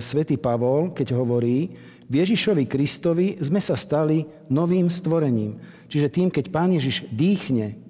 svätý 0.00 0.40
Pavol, 0.40 0.96
keď 0.96 1.12
hovorí, 1.12 1.76
v 2.08 2.14
Ježišovi 2.24 2.64
Kristovi 2.64 3.36
sme 3.36 3.60
sa 3.60 3.76
stali 3.76 4.24
novým 4.48 4.88
stvorením. 4.88 5.60
Čiže 5.92 6.08
tým, 6.08 6.28
keď 6.32 6.48
Pán 6.48 6.72
Ježiš 6.72 7.04
dýchne 7.12 7.88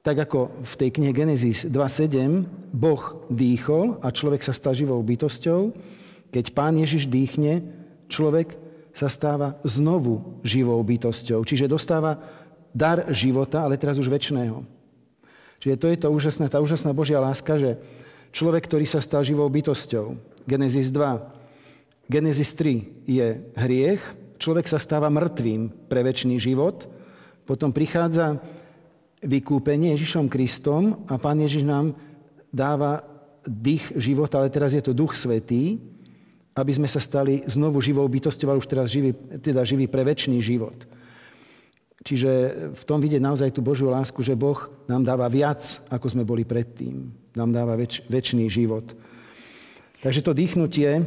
tak 0.00 0.16
ako 0.16 0.64
v 0.64 0.74
tej 0.80 0.90
knihe 0.96 1.12
Genesis 1.12 1.68
2.7 1.68 2.72
Boh 2.72 3.28
dýchol 3.28 4.00
a 4.00 4.08
človek 4.08 4.40
sa 4.40 4.56
stal 4.56 4.72
živou 4.72 4.96
bytosťou, 5.04 5.76
keď 6.32 6.44
Pán 6.56 6.80
Ježiš 6.80 7.04
dýchne, 7.04 7.60
človek 8.08 8.56
sa 8.96 9.12
stáva 9.12 9.60
znovu 9.60 10.40
živou 10.40 10.80
bytosťou. 10.80 11.44
Čiže 11.44 11.68
dostáva 11.68 12.16
dar 12.72 13.12
života, 13.12 13.60
ale 13.60 13.76
teraz 13.76 14.00
už 14.00 14.08
väčšného. 14.08 14.79
Čiže 15.60 15.76
to 15.76 15.86
je 15.92 15.98
to 16.00 16.08
úžasná, 16.08 16.48
tá 16.48 16.58
úžasná 16.58 16.96
Božia 16.96 17.20
láska, 17.20 17.60
že 17.60 17.76
človek, 18.32 18.64
ktorý 18.64 18.88
sa 18.88 19.04
stal 19.04 19.20
živou 19.20 19.46
bytosťou, 19.52 20.16
Genesis 20.48 20.88
2, 20.88 22.10
Genesis 22.10 22.56
3 22.56 23.06
je 23.06 23.26
hriech, 23.54 24.02
človek 24.40 24.66
sa 24.66 24.80
stáva 24.80 25.12
mŕtvým 25.12 25.86
pre 25.86 26.00
väčší 26.00 26.40
život, 26.40 26.88
potom 27.44 27.70
prichádza 27.70 28.40
vykúpenie 29.20 29.92
Ježišom 29.94 30.32
Kristom 30.32 31.04
a 31.06 31.20
Pán 31.20 31.44
Ježiš 31.44 31.68
nám 31.68 31.92
dáva 32.48 33.04
dých 33.44 33.92
života, 34.00 34.40
ale 34.40 34.48
teraz 34.48 34.72
je 34.72 34.80
to 34.80 34.96
Duch 34.96 35.12
Svetý, 35.12 35.76
aby 36.56 36.72
sme 36.74 36.88
sa 36.88 36.98
stali 36.98 37.44
znovu 37.46 37.78
živou 37.84 38.08
bytosťou, 38.08 38.48
ale 38.50 38.60
už 38.60 38.68
teraz 38.68 38.90
živí, 38.90 39.12
teda 39.38 39.62
živí 39.62 39.86
pre 39.86 40.02
väčší 40.02 40.40
život. 40.40 40.76
Čiže 42.00 42.30
v 42.72 42.82
tom 42.88 42.98
vidieť 42.98 43.20
naozaj 43.20 43.52
tú 43.52 43.60
Božiu 43.60 43.92
lásku, 43.92 44.24
že 44.24 44.38
Boh 44.38 44.56
nám 44.88 45.04
dáva 45.04 45.28
viac, 45.28 45.60
ako 45.92 46.06
sme 46.08 46.24
boli 46.24 46.48
predtým. 46.48 47.12
Nám 47.36 47.52
dáva 47.52 47.76
väč, 47.76 48.00
väčší 48.08 48.48
život. 48.48 48.88
Takže 50.00 50.24
to 50.24 50.32
dýchnutie 50.32 51.04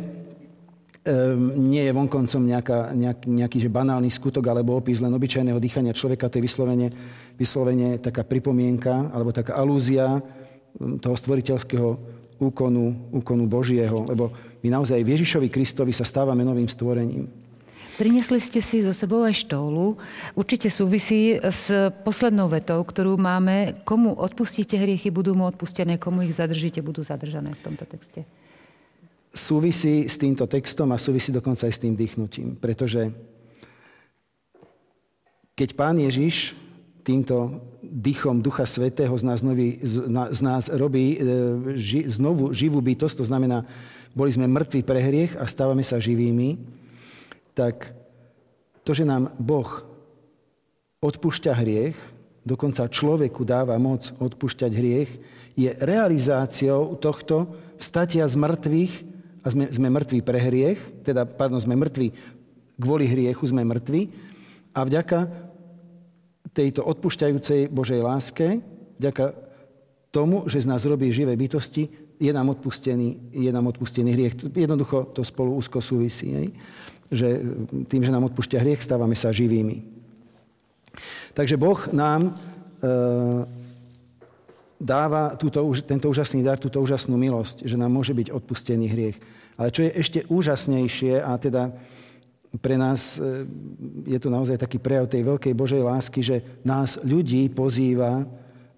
Ehm, 1.03 1.67
nie 1.67 1.83
je 1.83 1.91
vonkoncom 1.91 2.39
nejaká, 2.39 2.95
nejak, 2.95 3.27
nejaký 3.27 3.59
že 3.59 3.67
banálny 3.67 4.07
skutok 4.07 4.47
alebo 4.47 4.79
opis 4.79 5.03
len 5.03 5.11
obyčajného 5.11 5.59
dýchania 5.59 5.91
človeka, 5.91 6.31
to 6.31 6.39
je 6.39 6.47
vyslovene, 6.47 6.87
vyslovene 7.35 7.99
taká 7.99 8.23
pripomienka 8.23 9.11
alebo 9.11 9.35
taká 9.35 9.59
alúzia 9.59 10.23
hm, 10.23 11.03
toho 11.03 11.15
stvoriteľského 11.19 11.89
úkonu, 12.39 13.11
úkonu 13.19 13.51
Božieho, 13.51 14.07
lebo 14.07 14.31
my 14.63 14.79
naozaj 14.79 15.03
v 15.03 15.11
Ježišovi 15.19 15.51
Kristovi 15.51 15.91
sa 15.91 16.07
stávame 16.07 16.47
novým 16.47 16.71
stvorením. 16.71 17.27
Prinesli 17.93 18.41
ste 18.41 18.57
si 18.57 18.81
so 18.81 18.89
sebou 18.89 19.21
aj 19.21 19.45
štoulu. 19.45 20.01
Určite 20.33 20.69
súvisí 20.73 21.37
s 21.37 21.69
poslednou 22.01 22.49
vetou, 22.49 22.81
ktorú 22.81 23.17
máme. 23.21 23.85
Komu 23.85 24.17
odpustíte 24.17 24.75
hriechy, 24.79 25.13
budú 25.13 25.37
mu 25.37 25.45
odpustené. 25.45 26.01
Komu 26.01 26.25
ich 26.25 26.33
zadržíte, 26.33 26.81
budú 26.81 27.05
zadržané 27.05 27.53
v 27.53 27.61
tomto 27.61 27.85
texte 27.85 28.25
súvisí 29.33 30.05
s 30.05 30.15
týmto 30.21 30.45
textom 30.45 30.93
a 30.93 31.01
súvisí 31.01 31.33
dokonca 31.33 31.65
aj 31.65 31.73
s 31.73 31.81
tým 31.81 31.97
dýchnutím. 31.97 32.53
Pretože 32.53 33.09
keď 35.57 35.69
pán 35.73 35.97
Ježiš 35.97 36.53
týmto 37.01 37.65
dýchom 37.83 38.39
Ducha 38.39 38.63
Svetého 38.63 39.11
z 39.17 39.25
nás, 39.27 39.41
nový, 39.43 39.81
z 39.83 40.41
nás 40.41 40.69
robí 40.71 41.17
e, 41.17 41.25
ži, 41.75 42.07
znovu 42.07 42.55
živú 42.55 42.79
bytosť, 42.79 43.19
to 43.19 43.25
znamená, 43.27 43.67
boli 44.15 44.31
sme 44.31 44.47
mŕtvi 44.47 44.85
pre 44.85 45.01
hriech 45.01 45.35
a 45.35 45.49
stávame 45.49 45.83
sa 45.83 45.99
živými, 45.99 46.55
tak 47.53 47.93
to, 48.83 48.91
že 48.91 49.07
nám 49.07 49.31
Boh 49.39 49.85
odpúšťa 50.99 51.53
hriech, 51.55 51.97
dokonca 52.43 52.91
človeku 52.91 53.47
dáva 53.47 53.79
moc 53.79 54.11
odpúšťať 54.19 54.71
hriech, 54.71 55.11
je 55.55 55.69
realizáciou 55.79 56.97
tohto 56.99 57.55
vstatia 57.79 58.27
z 58.27 58.35
mŕtvych 58.35 58.93
a 59.43 59.47
sme, 59.51 59.65
sme 59.69 59.87
mŕtvi 59.91 60.19
pre 60.23 60.39
hriech, 60.39 60.79
teda, 61.03 61.27
pardon, 61.27 61.59
sme 61.59 61.75
mŕtvi 61.75 62.11
kvôli 62.79 63.05
hriechu, 63.07 63.43
sme 63.47 63.63
mŕtvi 63.63 64.09
a 64.73 64.81
vďaka 64.83 65.29
tejto 66.53 66.85
odpušťajúcej 66.85 67.69
Božej 67.69 68.01
láske, 68.01 68.61
vďaka 68.97 69.35
tomu, 70.13 70.45
že 70.45 70.61
z 70.61 70.69
nás 70.69 70.85
robí 70.85 71.09
živé 71.09 71.33
bytosti, 71.33 71.89
je 72.21 72.31
nám 72.31 72.53
odpustený, 72.53 73.33
je 73.33 73.51
nám 73.51 73.67
odpustený 73.73 74.09
hriech. 74.13 74.37
Jednoducho 74.53 75.11
to 75.11 75.25
spolu 75.25 75.57
úzko 75.57 75.81
súvisí. 75.81 76.29
Hej? 76.31 76.47
Že 77.13 77.29
tým, 77.85 78.01
že 78.01 78.09
nám 78.09 78.33
odpúšťa 78.33 78.57
hriech, 78.57 78.81
stávame 78.81 79.13
sa 79.13 79.29
živými. 79.29 79.85
Takže 81.33 81.57
Boh 81.57 81.77
nám 81.93 82.29
e, 82.29 82.31
dáva 84.77 85.33
túto, 85.33 85.61
tento 85.81 86.09
úžasný 86.09 86.45
dar, 86.45 86.61
túto 86.61 86.77
úžasnú 86.81 87.17
milosť, 87.17 87.65
že 87.65 87.77
nám 87.77 87.89
môže 87.89 88.13
byť 88.13 88.29
odpustený 88.29 88.85
hriech. 88.89 89.17
Ale 89.57 89.69
čo 89.73 89.85
je 89.85 89.91
ešte 89.93 90.19
úžasnejšie, 90.29 91.21
a 91.21 91.33
teda 91.37 91.73
pre 92.61 92.77
nás 92.77 93.17
e, 93.17 93.49
je 94.05 94.19
to 94.21 94.29
naozaj 94.29 94.61
taký 94.61 94.77
prejav 94.77 95.09
tej 95.09 95.25
veľkej 95.25 95.53
Božej 95.57 95.81
lásky, 95.81 96.21
že 96.21 96.45
nás 96.61 97.01
ľudí 97.01 97.49
pozýva 97.49 98.25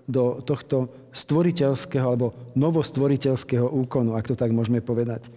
do 0.06 0.40
tohto 0.46 1.10
stvoriteľského 1.12 2.06
alebo 2.06 2.36
novostvoriteľského 2.54 3.66
úkonu, 3.66 4.14
ak 4.14 4.32
to 4.32 4.36
tak 4.38 4.54
môžeme 4.54 4.80
povedať. 4.80 5.28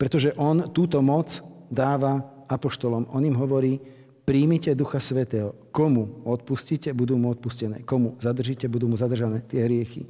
Pretože 0.00 0.34
on 0.40 0.72
túto 0.72 0.98
moc 1.04 1.38
dáva 1.68 2.35
apoštolom. 2.48 3.10
On 3.10 3.22
im 3.22 3.34
hovorí, 3.34 3.78
príjmite 4.26 4.74
Ducha 4.74 4.98
Svetého. 4.98 5.54
Komu 5.70 6.26
odpustíte, 6.26 6.90
budú 6.90 7.14
mu 7.14 7.30
odpustené. 7.30 7.86
Komu 7.86 8.18
zadržíte, 8.18 8.66
budú 8.66 8.90
mu 8.90 8.98
zadržané 8.98 9.46
tie 9.46 9.62
hriechy. 9.62 10.02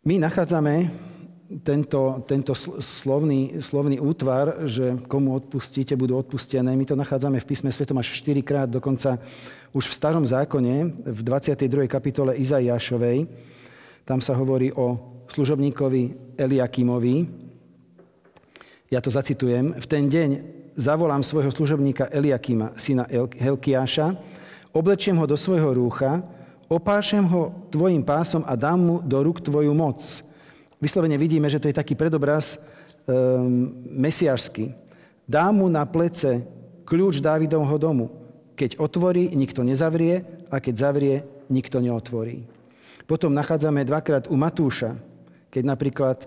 My 0.00 0.16
nachádzame 0.16 0.88
tento, 1.60 2.24
tento 2.24 2.54
slovný, 2.80 3.60
slovný 3.60 4.00
útvar, 4.00 4.64
že 4.64 4.96
komu 5.10 5.36
odpustíte, 5.36 5.92
budú 5.92 6.16
odpustené. 6.16 6.72
My 6.72 6.86
to 6.88 6.96
nachádzame 6.96 7.42
v 7.42 7.48
písme 7.48 7.68
svetom 7.68 7.98
až 7.98 8.16
4 8.22 8.40
krát, 8.40 8.68
dokonca 8.70 9.18
už 9.74 9.90
v 9.90 9.96
starom 9.98 10.24
zákone, 10.24 11.04
v 11.04 11.20
22. 11.20 11.90
kapitole 11.90 12.38
Izaiášovej. 12.38 13.26
Tam 14.08 14.22
sa 14.24 14.38
hovorí 14.38 14.72
o 14.72 14.96
služobníkovi 15.28 16.34
Eliakimovi. 16.38 17.16
Ja 18.90 19.02
to 19.02 19.10
zacitujem. 19.10 19.74
V 19.74 19.86
ten 19.86 20.06
deň 20.06 20.59
zavolám 20.80 21.20
svojho 21.20 21.52
služobníka 21.52 22.08
Eliakima, 22.08 22.72
syna 22.80 23.04
Helkiáša, 23.36 24.16
oblečiem 24.72 25.12
ho 25.20 25.28
do 25.28 25.36
svojho 25.36 25.76
rúcha, 25.76 26.24
opášem 26.72 27.20
ho 27.28 27.52
tvojim 27.68 28.00
pásom 28.00 28.40
a 28.48 28.56
dám 28.56 28.80
mu 28.80 28.96
do 29.04 29.20
rúk 29.20 29.44
tvoju 29.44 29.76
moc. 29.76 30.00
Vyslovene 30.80 31.20
vidíme, 31.20 31.52
že 31.52 31.60
to 31.60 31.68
je 31.68 31.76
taký 31.76 31.92
predobraz 31.92 32.56
um, 32.56 33.76
mesiašský. 33.92 34.72
Dám 35.28 35.60
mu 35.60 35.68
na 35.68 35.84
plece 35.84 36.40
kľúč 36.88 37.20
Dávidovho 37.20 37.76
domu. 37.76 38.06
Keď 38.56 38.80
otvorí, 38.80 39.28
nikto 39.36 39.60
nezavrie 39.60 40.24
a 40.48 40.56
keď 40.56 40.74
zavrie, 40.80 41.16
nikto 41.52 41.84
neotvorí. 41.84 42.48
Potom 43.04 43.34
nachádzame 43.34 43.84
dvakrát 43.84 44.30
u 44.30 44.38
Matúša, 44.38 44.96
keď 45.50 45.62
napríklad 45.66 46.18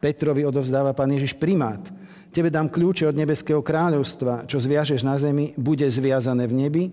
Petrovi 0.00 0.48
odovzdáva 0.48 0.96
pán 0.96 1.12
Ježiš 1.12 1.36
primát. 1.36 1.84
Tebe 2.32 2.48
dám 2.48 2.72
kľúče 2.72 3.04
od 3.04 3.16
nebeského 3.16 3.60
kráľovstva. 3.60 4.48
Čo 4.48 4.64
zviažeš 4.64 5.04
na 5.04 5.20
zemi, 5.20 5.52
bude 5.60 5.84
zviazané 5.84 6.48
v 6.48 6.54
nebi 6.56 6.84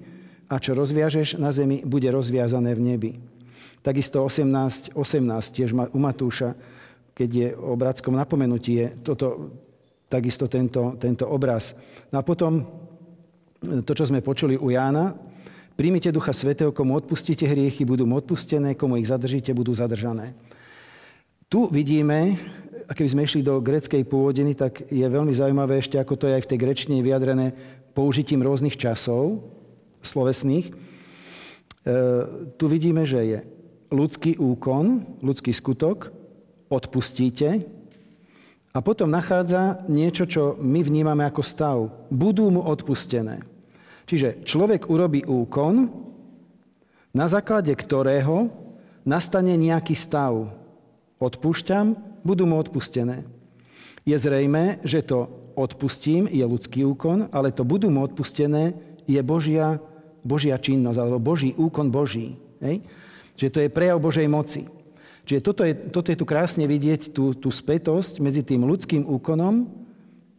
a 0.52 0.60
čo 0.60 0.76
rozviažeš 0.76 1.40
na 1.40 1.56
zemi, 1.56 1.88
bude 1.88 2.12
rozviazané 2.12 2.76
v 2.76 2.82
nebi. 2.84 3.12
Takisto 3.80 4.28
18, 4.28 4.92
18 4.92 5.56
tiež 5.56 5.72
u 5.72 6.00
Matúša, 6.00 6.52
keď 7.16 7.30
je 7.32 7.48
o 7.56 7.80
bratskom 7.80 8.12
napomenutí, 8.12 8.72
je 8.76 8.88
toto, 9.00 9.56
takisto 10.12 10.52
tento, 10.52 11.00
tento 11.00 11.32
obraz. 11.32 11.80
No 12.12 12.20
a 12.20 12.28
potom 12.28 12.66
to, 13.64 13.92
čo 13.96 14.04
sme 14.04 14.20
počuli 14.20 14.60
u 14.60 14.68
Jána, 14.68 15.16
príjmite 15.80 16.12
Ducha 16.12 16.36
Svetého, 16.36 16.76
komu 16.76 17.00
odpustíte 17.00 17.48
hriechy, 17.48 17.88
budú 17.88 18.04
mu 18.04 18.20
odpustené, 18.20 18.76
komu 18.76 19.00
ich 19.00 19.08
zadržíte, 19.08 19.56
budú 19.56 19.72
zadržané. 19.72 20.36
Tu 21.46 21.70
vidíme 21.72 22.36
keby 22.94 23.10
sme 23.10 23.26
išli 23.26 23.42
do 23.42 23.58
greckej 23.64 24.06
pôvodiny, 24.06 24.54
tak 24.54 24.86
je 24.92 25.06
veľmi 25.06 25.34
zaujímavé 25.34 25.82
ešte, 25.82 25.98
ako 25.98 26.14
to 26.20 26.26
je 26.30 26.38
aj 26.38 26.44
v 26.46 26.50
tej 26.54 26.60
grečtine 26.62 27.02
vyjadrené 27.02 27.58
použitím 27.98 28.46
rôznych 28.46 28.78
časov 28.78 29.42
slovesných. 30.06 30.70
E, 30.70 30.74
tu 32.60 32.66
vidíme, 32.70 33.08
že 33.08 33.20
je 33.26 33.40
ľudský 33.90 34.38
úkon, 34.38 35.18
ľudský 35.26 35.56
skutok, 35.56 36.14
odpustíte 36.70 37.66
a 38.76 38.78
potom 38.84 39.08
nachádza 39.08 39.88
niečo, 39.88 40.28
čo 40.28 40.44
my 40.60 40.84
vnímame 40.84 41.24
ako 41.24 41.42
stav. 41.42 41.78
Budú 42.12 42.52
mu 42.52 42.62
odpustené. 42.62 43.42
Čiže 44.06 44.46
človek 44.46 44.92
urobí 44.92 45.26
úkon, 45.26 45.90
na 47.16 47.26
základe 47.32 47.72
ktorého 47.72 48.52
nastane 49.08 49.56
nejaký 49.56 49.96
stav. 49.96 50.52
Odpúšťam, 51.18 51.96
budú 52.26 52.50
mu 52.50 52.58
odpustené. 52.58 53.22
Je 54.02 54.18
zrejme, 54.18 54.82
že 54.82 55.06
to 55.06 55.30
odpustím 55.54 56.26
je 56.26 56.42
ľudský 56.42 56.82
úkon, 56.84 57.30
ale 57.30 57.54
to 57.54 57.62
budú 57.62 57.94
mu 57.94 58.02
odpustené 58.02 58.74
je 59.06 59.22
Božia, 59.22 59.78
Božia 60.26 60.58
činnosť, 60.58 60.98
alebo 60.98 61.22
Boží 61.22 61.54
úkon 61.54 61.94
Boží. 61.94 62.34
Hej? 62.60 62.82
Čiže 63.38 63.54
to 63.54 63.60
je 63.62 63.70
prejav 63.70 64.02
Božej 64.02 64.26
moci. 64.26 64.66
Čiže 65.26 65.42
toto 65.42 65.62
je, 65.66 65.74
toto 65.74 66.10
je 66.14 66.18
tu 66.18 66.26
krásne 66.26 66.66
vidieť, 66.70 67.14
tú, 67.14 67.34
tú 67.34 67.50
spätosť 67.50 68.22
medzi 68.22 68.46
tým 68.46 68.66
ľudským 68.66 69.06
úkonom 69.06 69.70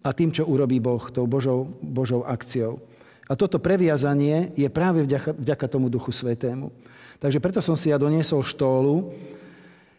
a 0.07 0.15
tým, 0.15 0.31
čo 0.31 0.47
urobí 0.47 0.79
Boh, 0.79 1.03
tou 1.11 1.27
Božou, 1.27 1.67
Božou 1.83 2.23
akciou. 2.23 2.79
A 3.27 3.35
toto 3.35 3.59
previazanie 3.59 4.55
je 4.55 4.71
práve 4.71 5.03
vďaka, 5.03 5.35
vďaka 5.35 5.67
tomu 5.67 5.91
Duchu 5.91 6.15
Svetému. 6.15 6.71
Takže 7.19 7.43
preto 7.43 7.59
som 7.59 7.75
si 7.75 7.91
ja 7.91 7.99
doniesol 7.99 8.47
štólu, 8.47 9.11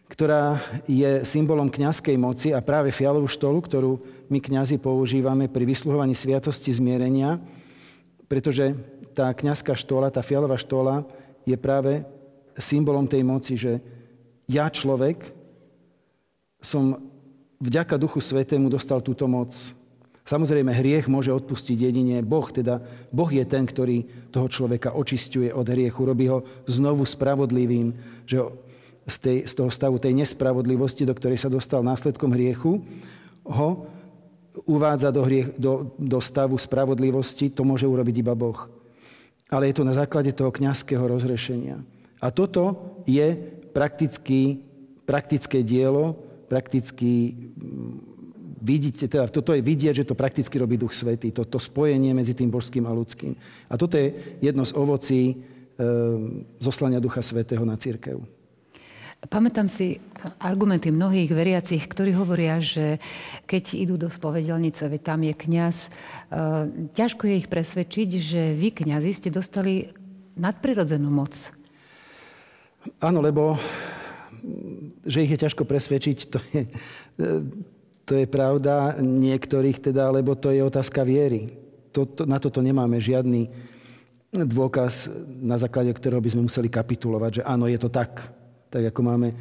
ktorá 0.07 0.59
je 0.87 1.27
symbolom 1.27 1.67
kňazskej 1.67 2.15
moci 2.15 2.55
a 2.55 2.63
práve 2.63 2.95
fialovú 2.95 3.27
štolu, 3.27 3.59
ktorú 3.59 3.91
my 4.31 4.39
kňazi 4.39 4.79
používame 4.79 5.51
pri 5.51 5.67
vysluhovaní 5.67 6.15
sviatosti 6.15 6.71
zmierenia, 6.71 7.39
pretože 8.31 8.75
tá 9.11 9.31
kňazská 9.31 9.75
štola, 9.75 10.11
tá 10.11 10.23
fialová 10.23 10.55
štola 10.55 11.03
je 11.43 11.55
práve 11.59 12.03
symbolom 12.55 13.07
tej 13.07 13.23
moci, 13.23 13.53
že 13.59 13.79
ja 14.47 14.71
človek 14.71 15.31
som 16.63 16.97
vďaka 17.59 17.99
Duchu 17.99 18.23
Svetému 18.23 18.71
dostal 18.71 19.03
túto 19.03 19.27
moc. 19.27 19.51
Samozrejme, 20.27 20.75
hriech 20.75 21.07
môže 21.07 21.31
odpustiť 21.31 21.87
jedine 21.87 22.19
Boh, 22.19 22.51
teda 22.51 22.83
Boh 23.15 23.31
je 23.31 23.47
ten, 23.47 23.63
ktorý 23.63 24.27
toho 24.27 24.51
človeka 24.51 24.91
očistuje 24.91 25.55
od 25.55 25.63
hriechu, 25.71 26.03
robí 26.03 26.27
ho 26.27 26.43
znovu 26.67 27.07
spravodlivým, 27.07 27.95
že 28.27 28.43
z, 29.07 29.17
tej, 29.17 29.37
z 29.47 29.53
toho 29.55 29.71
stavu 29.71 29.95
tej 29.97 30.13
nespravodlivosti, 30.13 31.07
do 31.07 31.15
ktorej 31.15 31.39
sa 31.39 31.47
dostal 31.47 31.79
následkom 31.79 32.35
hriechu, 32.35 32.83
ho 33.47 33.69
uvádza 34.67 35.15
do, 35.15 35.23
hriech, 35.23 35.55
do, 35.55 35.95
do 35.95 36.19
stavu 36.19 36.59
spravodlivosti, 36.59 37.47
to 37.47 37.63
môže 37.63 37.87
urobiť 37.87 38.15
iba 38.19 38.35
Boh. 38.35 38.67
Ale 39.47 39.71
je 39.71 39.79
to 39.79 39.87
na 39.87 39.95
základe 39.95 40.35
toho 40.35 40.51
kňazského 40.51 41.07
rozrešenia. 41.07 41.79
A 42.19 42.27
toto 42.35 42.95
je 43.07 43.31
prakticky, 43.71 44.59
praktické 45.07 45.63
dielo, 45.63 46.17
prakticky 46.51 47.31
vidíte, 48.59 49.07
teda 49.07 49.29
toto 49.29 49.53
je 49.53 49.61
vidieť, 49.61 50.03
že 50.03 50.07
to 50.09 50.17
prakticky 50.17 50.57
robí 50.57 50.75
Duch 50.75 50.91
Svetý, 50.91 51.31
to, 51.31 51.45
to 51.45 51.61
spojenie 51.61 52.11
medzi 52.11 52.33
tým 52.33 52.49
božským 52.49 52.83
a 52.89 52.91
ľudským. 52.91 53.37
A 53.69 53.77
toto 53.77 53.95
je 53.95 54.11
jedno 54.43 54.65
z 54.65 54.75
ovocí 54.75 55.21
e, 55.29 55.35
zoslania 56.59 56.99
Ducha 56.99 57.21
Svetého 57.21 57.63
na 57.63 57.77
církev. 57.77 58.36
Pamätám 59.17 59.65
si 59.65 59.97
argumenty 60.37 60.93
mnohých 60.93 61.33
veriacich, 61.33 61.89
ktorí 61.89 62.13
hovoria, 62.13 62.61
že 62.61 63.01
keď 63.49 63.63
idú 63.73 63.95
do 63.97 64.13
spovedelnice, 64.13 64.85
veď 64.85 65.01
tam 65.01 65.25
je 65.25 65.33
kňaz, 65.33 65.77
e, 65.85 65.89
ťažko 66.93 67.25
je 67.25 67.35
ich 67.41 67.49
presvedčiť, 67.49 68.09
že 68.13 68.41
vy, 68.53 68.69
kňazi, 68.77 69.11
ste 69.17 69.29
dostali 69.33 69.89
nadprirodzenú 70.37 71.09
moc. 71.09 71.33
Áno, 73.01 73.25
lebo 73.25 73.57
že 75.03 75.25
ich 75.25 75.33
je 75.33 75.43
ťažko 75.43 75.65
presvedčiť, 75.65 76.17
to 76.29 76.39
je, 76.53 76.63
to 78.07 78.13
je 78.15 78.25
pravda 78.29 79.01
niektorých 79.01 79.81
teda, 79.91 80.13
lebo 80.13 80.37
to 80.37 80.53
je 80.53 80.61
otázka 80.63 81.03
viery. 81.03 81.57
To, 81.91 82.05
na 82.29 82.37
toto 82.37 82.61
nemáme 82.61 83.01
žiadny 83.01 83.49
dôkaz, 84.31 85.09
na 85.41 85.57
základe 85.57 85.89
ktorého 85.95 86.21
by 86.21 86.29
sme 86.31 86.45
museli 86.45 86.69
kapitulovať, 86.69 87.41
že 87.41 87.43
áno, 87.43 87.65
je 87.65 87.79
to 87.79 87.89
tak. 87.89 88.37
Tak 88.67 88.91
ako 88.91 89.01
máme 89.03 89.31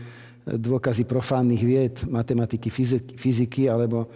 dôkazy 0.47 1.03
profánnych 1.11 1.63
vied, 1.67 1.95
matematiky, 2.07 2.71
fyziky 3.19 3.67
alebo 3.67 4.07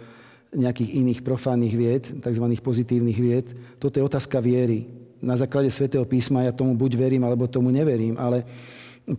nejakých 0.51 0.95
iných 0.99 1.19
profánnych 1.23 1.73
vied, 1.75 2.03
tzv. 2.23 2.45
pozitívnych 2.59 3.19
vied. 3.19 3.47
Toto 3.79 3.99
je 3.99 4.07
otázka 4.07 4.39
viery. 4.39 4.87
Na 5.19 5.35
základe 5.35 5.71
svätého 5.71 6.03
písma 6.07 6.43
ja 6.47 6.55
tomu 6.55 6.75
buď 6.75 6.91
verím, 6.95 7.23
alebo 7.23 7.51
tomu 7.51 7.71
neverím, 7.71 8.15
ale 8.19 8.43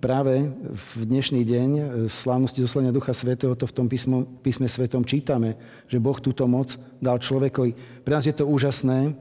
práve 0.00 0.50
v 0.72 0.88
dnešný 1.04 1.44
deň 1.44 1.68
slávnosti 2.08 2.64
zoslania 2.64 2.96
Ducha 2.96 3.12
Svetého 3.12 3.52
to 3.52 3.68
v 3.68 3.76
tom 3.76 3.86
písmo, 3.88 4.24
písme 4.40 4.68
Svetom 4.68 5.04
čítame, 5.04 5.56
že 5.88 6.00
Boh 6.00 6.16
túto 6.16 6.48
moc 6.48 6.74
dal 7.00 7.20
človekovi. 7.20 8.02
Pre 8.04 8.12
nás 8.12 8.24
je 8.24 8.34
to 8.34 8.48
úžasné 8.48 9.12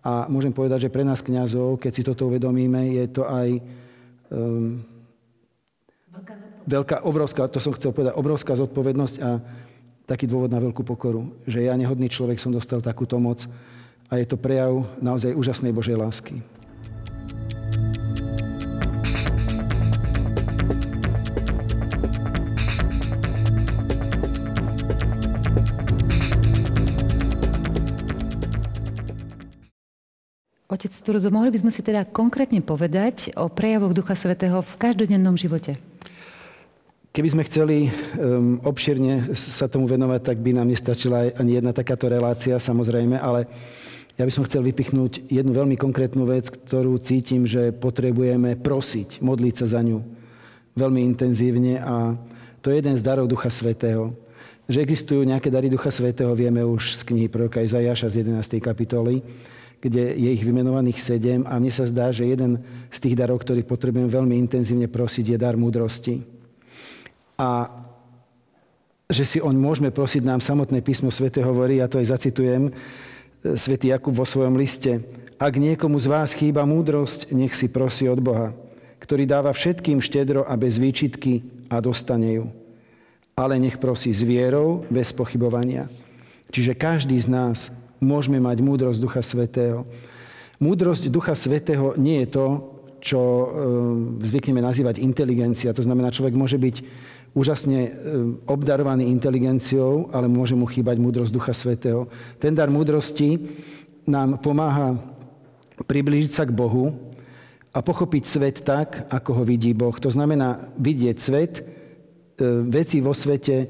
a 0.00 0.24
môžem 0.32 0.56
povedať, 0.56 0.88
že 0.88 0.92
pre 0.92 1.04
nás 1.04 1.20
kňazov, 1.20 1.80
keď 1.80 1.92
si 1.92 2.02
toto 2.04 2.32
uvedomíme, 2.32 2.96
je 2.96 3.06
to 3.12 3.22
aj 3.28 3.48
um, 4.32 4.80
veľká, 6.66 7.06
obrovská, 7.06 7.46
to 7.46 7.62
som 7.62 7.72
chcel 7.72 7.94
povedať, 7.94 8.18
obrovská 8.18 8.58
zodpovednosť 8.58 9.16
a 9.22 9.40
taký 10.06 10.26
dôvod 10.30 10.50
na 10.50 10.62
veľkú 10.62 10.86
pokoru, 10.86 11.34
že 11.46 11.66
ja, 11.66 11.74
nehodný 11.74 12.10
človek, 12.10 12.38
som 12.38 12.54
dostal 12.54 12.82
takúto 12.82 13.18
moc 13.18 13.46
a 14.06 14.18
je 14.18 14.26
to 14.26 14.38
prejav 14.38 14.86
naozaj 15.02 15.34
úžasnej 15.34 15.74
Božej 15.74 15.98
lásky. 15.98 16.38
Otec 30.66 30.92
Turozo, 30.92 31.32
mohli 31.32 31.48
by 31.48 31.62
sme 31.62 31.72
si 31.72 31.80
teda 31.80 32.04
konkrétne 32.04 32.60
povedať 32.60 33.32
o 33.38 33.48
prejavoch 33.48 33.96
Ducha 33.96 34.12
Svetého 34.12 34.60
v 34.60 34.72
každodennom 34.76 35.32
živote? 35.32 35.95
Keby 37.16 37.32
sme 37.32 37.48
chceli 37.48 37.88
um, 37.88 38.60
obširne 38.60 39.32
sa 39.32 39.64
tomu 39.72 39.88
venovať, 39.88 40.20
tak 40.20 40.36
by 40.36 40.52
nám 40.52 40.68
nestačila 40.68 41.32
ani 41.40 41.56
jedna 41.56 41.72
takáto 41.72 42.12
relácia, 42.12 42.60
samozrejme, 42.60 43.16
ale 43.16 43.48
ja 44.20 44.28
by 44.28 44.28
som 44.28 44.44
chcel 44.44 44.60
vypichnúť 44.60 45.24
jednu 45.32 45.56
veľmi 45.56 45.80
konkrétnu 45.80 46.28
vec, 46.28 46.52
ktorú 46.52 47.00
cítim, 47.00 47.48
že 47.48 47.72
potrebujeme 47.72 48.60
prosiť, 48.60 49.24
modliť 49.24 49.54
sa 49.56 49.64
za 49.64 49.80
ňu 49.80 50.04
veľmi 50.76 51.00
intenzívne 51.08 51.80
a 51.80 52.20
to 52.60 52.68
je 52.68 52.84
jeden 52.84 52.92
z 52.92 53.00
darov 53.00 53.32
Ducha 53.32 53.48
Svetého. 53.48 54.12
Že 54.68 54.84
existujú 54.84 55.24
nejaké 55.24 55.48
dary 55.48 55.72
Ducha 55.72 55.88
Svetého, 55.88 56.36
vieme 56.36 56.68
už 56.68 57.00
z 57.00 57.02
knihy 57.08 57.32
proroka 57.32 57.64
Izajaša 57.64 58.12
z 58.12 58.28
11. 58.28 58.60
kapitoly, 58.60 59.24
kde 59.80 60.20
je 60.20 60.36
ich 60.36 60.44
vymenovaných 60.44 61.00
sedem 61.00 61.48
a 61.48 61.56
mne 61.56 61.72
sa 61.72 61.88
zdá, 61.88 62.12
že 62.12 62.28
jeden 62.28 62.60
z 62.92 62.98
tých 63.00 63.16
darov, 63.16 63.40
ktorý 63.40 63.64
potrebujem 63.64 64.12
veľmi 64.12 64.36
intenzívne 64.36 64.84
prosiť, 64.84 65.32
je 65.32 65.38
dar 65.40 65.56
múdrosti. 65.56 66.35
A 67.36 67.70
že 69.06 69.24
si 69.24 69.38
on 69.38 69.54
môžeme 69.54 69.94
prosiť, 69.94 70.26
nám 70.26 70.42
samotné 70.42 70.82
písmo 70.82 71.14
svete 71.14 71.38
hovorí, 71.44 71.78
a 71.78 71.86
to 71.86 72.02
aj 72.02 72.10
zacitujem, 72.10 72.68
e, 72.68 72.72
svätý 73.54 73.94
Jakub 73.94 74.10
vo 74.10 74.26
svojom 74.26 74.58
liste. 74.58 74.98
Ak 75.38 75.54
niekomu 75.54 76.00
z 76.00 76.10
vás 76.10 76.34
chýba 76.34 76.66
múdrosť, 76.66 77.30
nech 77.30 77.54
si 77.54 77.70
prosí 77.70 78.10
od 78.10 78.18
Boha, 78.18 78.50
ktorý 78.98 79.28
dáva 79.28 79.54
všetkým 79.54 80.02
štedro 80.02 80.42
a 80.42 80.58
bez 80.58 80.80
výčitky 80.80 81.44
a 81.70 81.78
dostane 81.78 82.42
ju. 82.42 82.44
Ale 83.36 83.60
nech 83.60 83.78
prosí 83.78 84.10
s 84.10 84.24
vierou, 84.24 84.82
bez 84.88 85.12
pochybovania. 85.12 85.86
Čiže 86.50 86.72
každý 86.72 87.20
z 87.20 87.28
nás 87.28 87.68
môžeme 88.00 88.40
mať 88.40 88.58
múdrosť 88.64 88.98
Ducha 88.98 89.22
Svetého. 89.22 89.84
Múdrosť 90.56 91.12
Ducha 91.12 91.36
Svetého 91.36 91.92
nie 92.00 92.24
je 92.24 92.28
to, 92.32 92.46
čo 93.06 93.20
e, 93.20 93.46
zvykneme 94.24 94.64
nazývať 94.64 94.98
inteligencia. 94.98 95.76
To 95.76 95.84
znamená, 95.84 96.10
človek 96.10 96.34
môže 96.34 96.56
byť 96.56 96.76
úžasne 97.36 97.80
e, 97.84 97.90
obdarovaný 98.48 99.12
inteligenciou, 99.12 100.08
ale 100.08 100.24
môže 100.24 100.56
mu 100.56 100.64
chýbať 100.64 100.96
múdrosť 100.96 101.30
Ducha 101.30 101.52
Svetého. 101.52 102.08
Ten 102.40 102.56
dar 102.56 102.72
múdrosti 102.72 103.36
nám 104.08 104.40
pomáha 104.40 104.96
priblížiť 105.84 106.32
sa 106.32 106.48
k 106.48 106.56
Bohu 106.56 106.96
a 107.76 107.84
pochopiť 107.84 108.24
svet 108.24 108.56
tak, 108.64 109.04
ako 109.12 109.30
ho 109.36 109.42
vidí 109.44 109.76
Boh. 109.76 109.92
To 110.00 110.08
znamená 110.08 110.72
vidieť 110.80 111.16
svet, 111.20 111.60
e, 111.60 111.62
veci 112.72 113.04
vo 113.04 113.12
svete, 113.12 113.68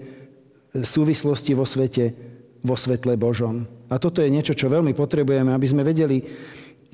súvislosti 0.79 1.59
vo 1.59 1.67
svete, 1.67 2.15
vo 2.63 2.79
svetle 2.79 3.19
Božom. 3.19 3.67
A 3.91 3.99
toto 3.99 4.23
je 4.23 4.31
niečo, 4.31 4.55
čo 4.55 4.71
veľmi 4.71 4.95
potrebujeme, 4.95 5.51
aby 5.51 5.67
sme 5.67 5.83
vedeli 5.83 6.23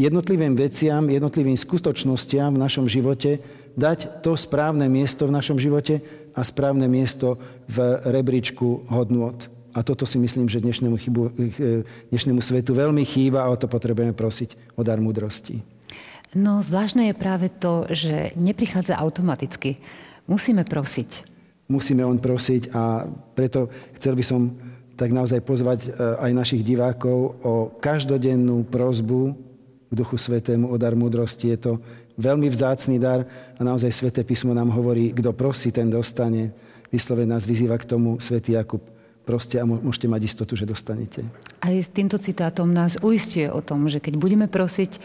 jednotlivým 0.01 0.57
veciam, 0.57 1.05
jednotlivým 1.09 1.57
skutočnostiam 1.57 2.55
v 2.55 2.63
našom 2.63 2.87
živote 2.89 3.43
dať 3.77 4.21
to 4.21 4.37
správne 4.37 4.89
miesto 4.89 5.25
v 5.25 5.35
našom 5.35 5.57
živote 5.57 6.01
a 6.33 6.41
správne 6.45 6.89
miesto 6.89 7.41
v 7.69 8.01
rebríčku 8.05 8.89
hodnôt. 8.89 9.37
A 9.73 9.81
toto 9.81 10.05
si 10.05 10.21
myslím, 10.21 10.53
že 10.53 10.61
dnešnému, 10.61 10.97
chybu, 11.01 11.23
dnešnému 12.13 12.41
svetu 12.45 12.77
veľmi 12.77 13.09
chýba 13.09 13.49
a 13.49 13.51
o 13.53 13.57
to 13.57 13.73
potrebujeme 13.73 14.13
prosiť 14.13 14.77
o 14.77 14.85
dar 14.85 15.01
múdrosti. 15.01 15.65
No, 16.37 16.61
zvláštne 16.61 17.13
je 17.13 17.17
práve 17.17 17.49
to, 17.49 17.89
že 17.89 18.37
neprichádza 18.37 18.97
automaticky. 18.97 19.81
musíme 20.29 20.65
prosiť. 20.65 21.29
Musíme 21.73 22.05
on 22.05 22.21
prosiť 22.21 22.73
a 22.73 23.09
preto 23.33 23.73
chcel 23.97 24.13
by 24.13 24.25
som 24.25 24.53
tak 24.97 25.09
naozaj 25.09 25.41
pozvať 25.41 25.89
e, 25.89 25.91
aj 26.21 26.31
našich 26.37 26.63
divákov 26.65 27.41
o 27.41 27.73
každodennú 27.81 28.69
prozbu 28.69 29.52
k 29.93 29.95
Duchu 29.95 30.17
Svetému 30.17 30.73
o 30.73 30.77
dar 30.81 30.97
múdrosti. 30.97 31.53
Je 31.53 31.61
to 31.61 31.73
veľmi 32.17 32.49
vzácný 32.49 32.97
dar 32.97 33.29
a 33.29 33.61
naozaj 33.61 33.93
Sveté 33.93 34.25
písmo 34.25 34.57
nám 34.57 34.73
hovorí, 34.73 35.13
kto 35.13 35.37
prosí, 35.37 35.69
ten 35.69 35.93
dostane. 35.93 36.57
Vyslovene 36.89 37.37
nás 37.37 37.45
vyzýva 37.45 37.77
k 37.77 37.85
tomu 37.85 38.17
Svetý 38.17 38.57
Jakub 38.57 38.81
proste 39.23 39.61
a 39.61 39.65
môžete 39.65 40.11
mať 40.11 40.23
istotu, 40.27 40.59
že 40.59 40.67
dostanete. 40.67 41.23
Aj 41.63 41.73
s 41.73 41.89
týmto 41.89 42.19
citátom 42.19 42.67
nás 42.67 42.99
uistuje 43.01 43.47
o 43.47 43.63
tom, 43.63 43.87
že 43.87 44.03
keď 44.03 44.19
budeme 44.19 44.47
prosiť 44.51 44.91
eh, 44.99 45.01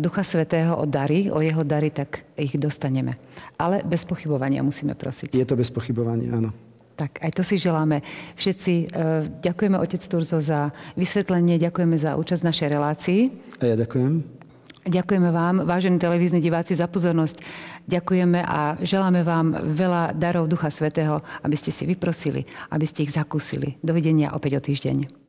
Ducha 0.00 0.24
Svetého 0.24 0.78
o 0.78 0.84
dary, 0.88 1.28
o 1.28 1.42
jeho 1.44 1.62
dary, 1.66 1.92
tak 1.92 2.24
ich 2.38 2.56
dostaneme. 2.56 3.18
Ale 3.60 3.84
bez 3.84 4.08
pochybovania 4.08 4.64
musíme 4.64 4.96
prosiť. 4.96 5.36
Je 5.36 5.46
to 5.46 5.58
bez 5.58 5.68
pochybovania, 5.68 6.32
áno. 6.32 6.50
Tak 6.96 7.24
aj 7.24 7.30
to 7.32 7.42
si 7.42 7.56
želáme. 7.56 8.04
Všetci 8.36 8.72
eh, 8.74 8.86
ďakujeme 9.40 9.76
Otec 9.80 10.02
Turzo 10.04 10.38
za 10.38 10.70
vysvetlenie, 10.94 11.56
ďakujeme 11.56 11.96
za 11.96 12.14
účasť 12.16 12.42
v 12.44 12.48
našej 12.48 12.68
relácii. 12.68 13.20
A 13.60 13.64
ja 13.72 13.76
ďakujem. 13.78 14.42
Ďakujeme 14.82 15.30
vám, 15.30 15.62
vážení 15.62 15.94
televízni 16.02 16.42
diváci, 16.42 16.74
za 16.74 16.90
pozornosť. 16.90 17.38
Ďakujeme 17.86 18.42
a 18.42 18.82
želáme 18.82 19.22
vám 19.22 19.54
veľa 19.54 20.10
darov 20.18 20.50
Ducha 20.50 20.74
Svetého, 20.74 21.22
aby 21.46 21.54
ste 21.54 21.70
si 21.70 21.86
vyprosili, 21.86 22.42
aby 22.74 22.82
ste 22.82 23.06
ich 23.06 23.14
zakúsili. 23.14 23.78
Dovidenia 23.78 24.34
opäť 24.34 24.58
o 24.58 24.60
týždeň. 24.66 25.21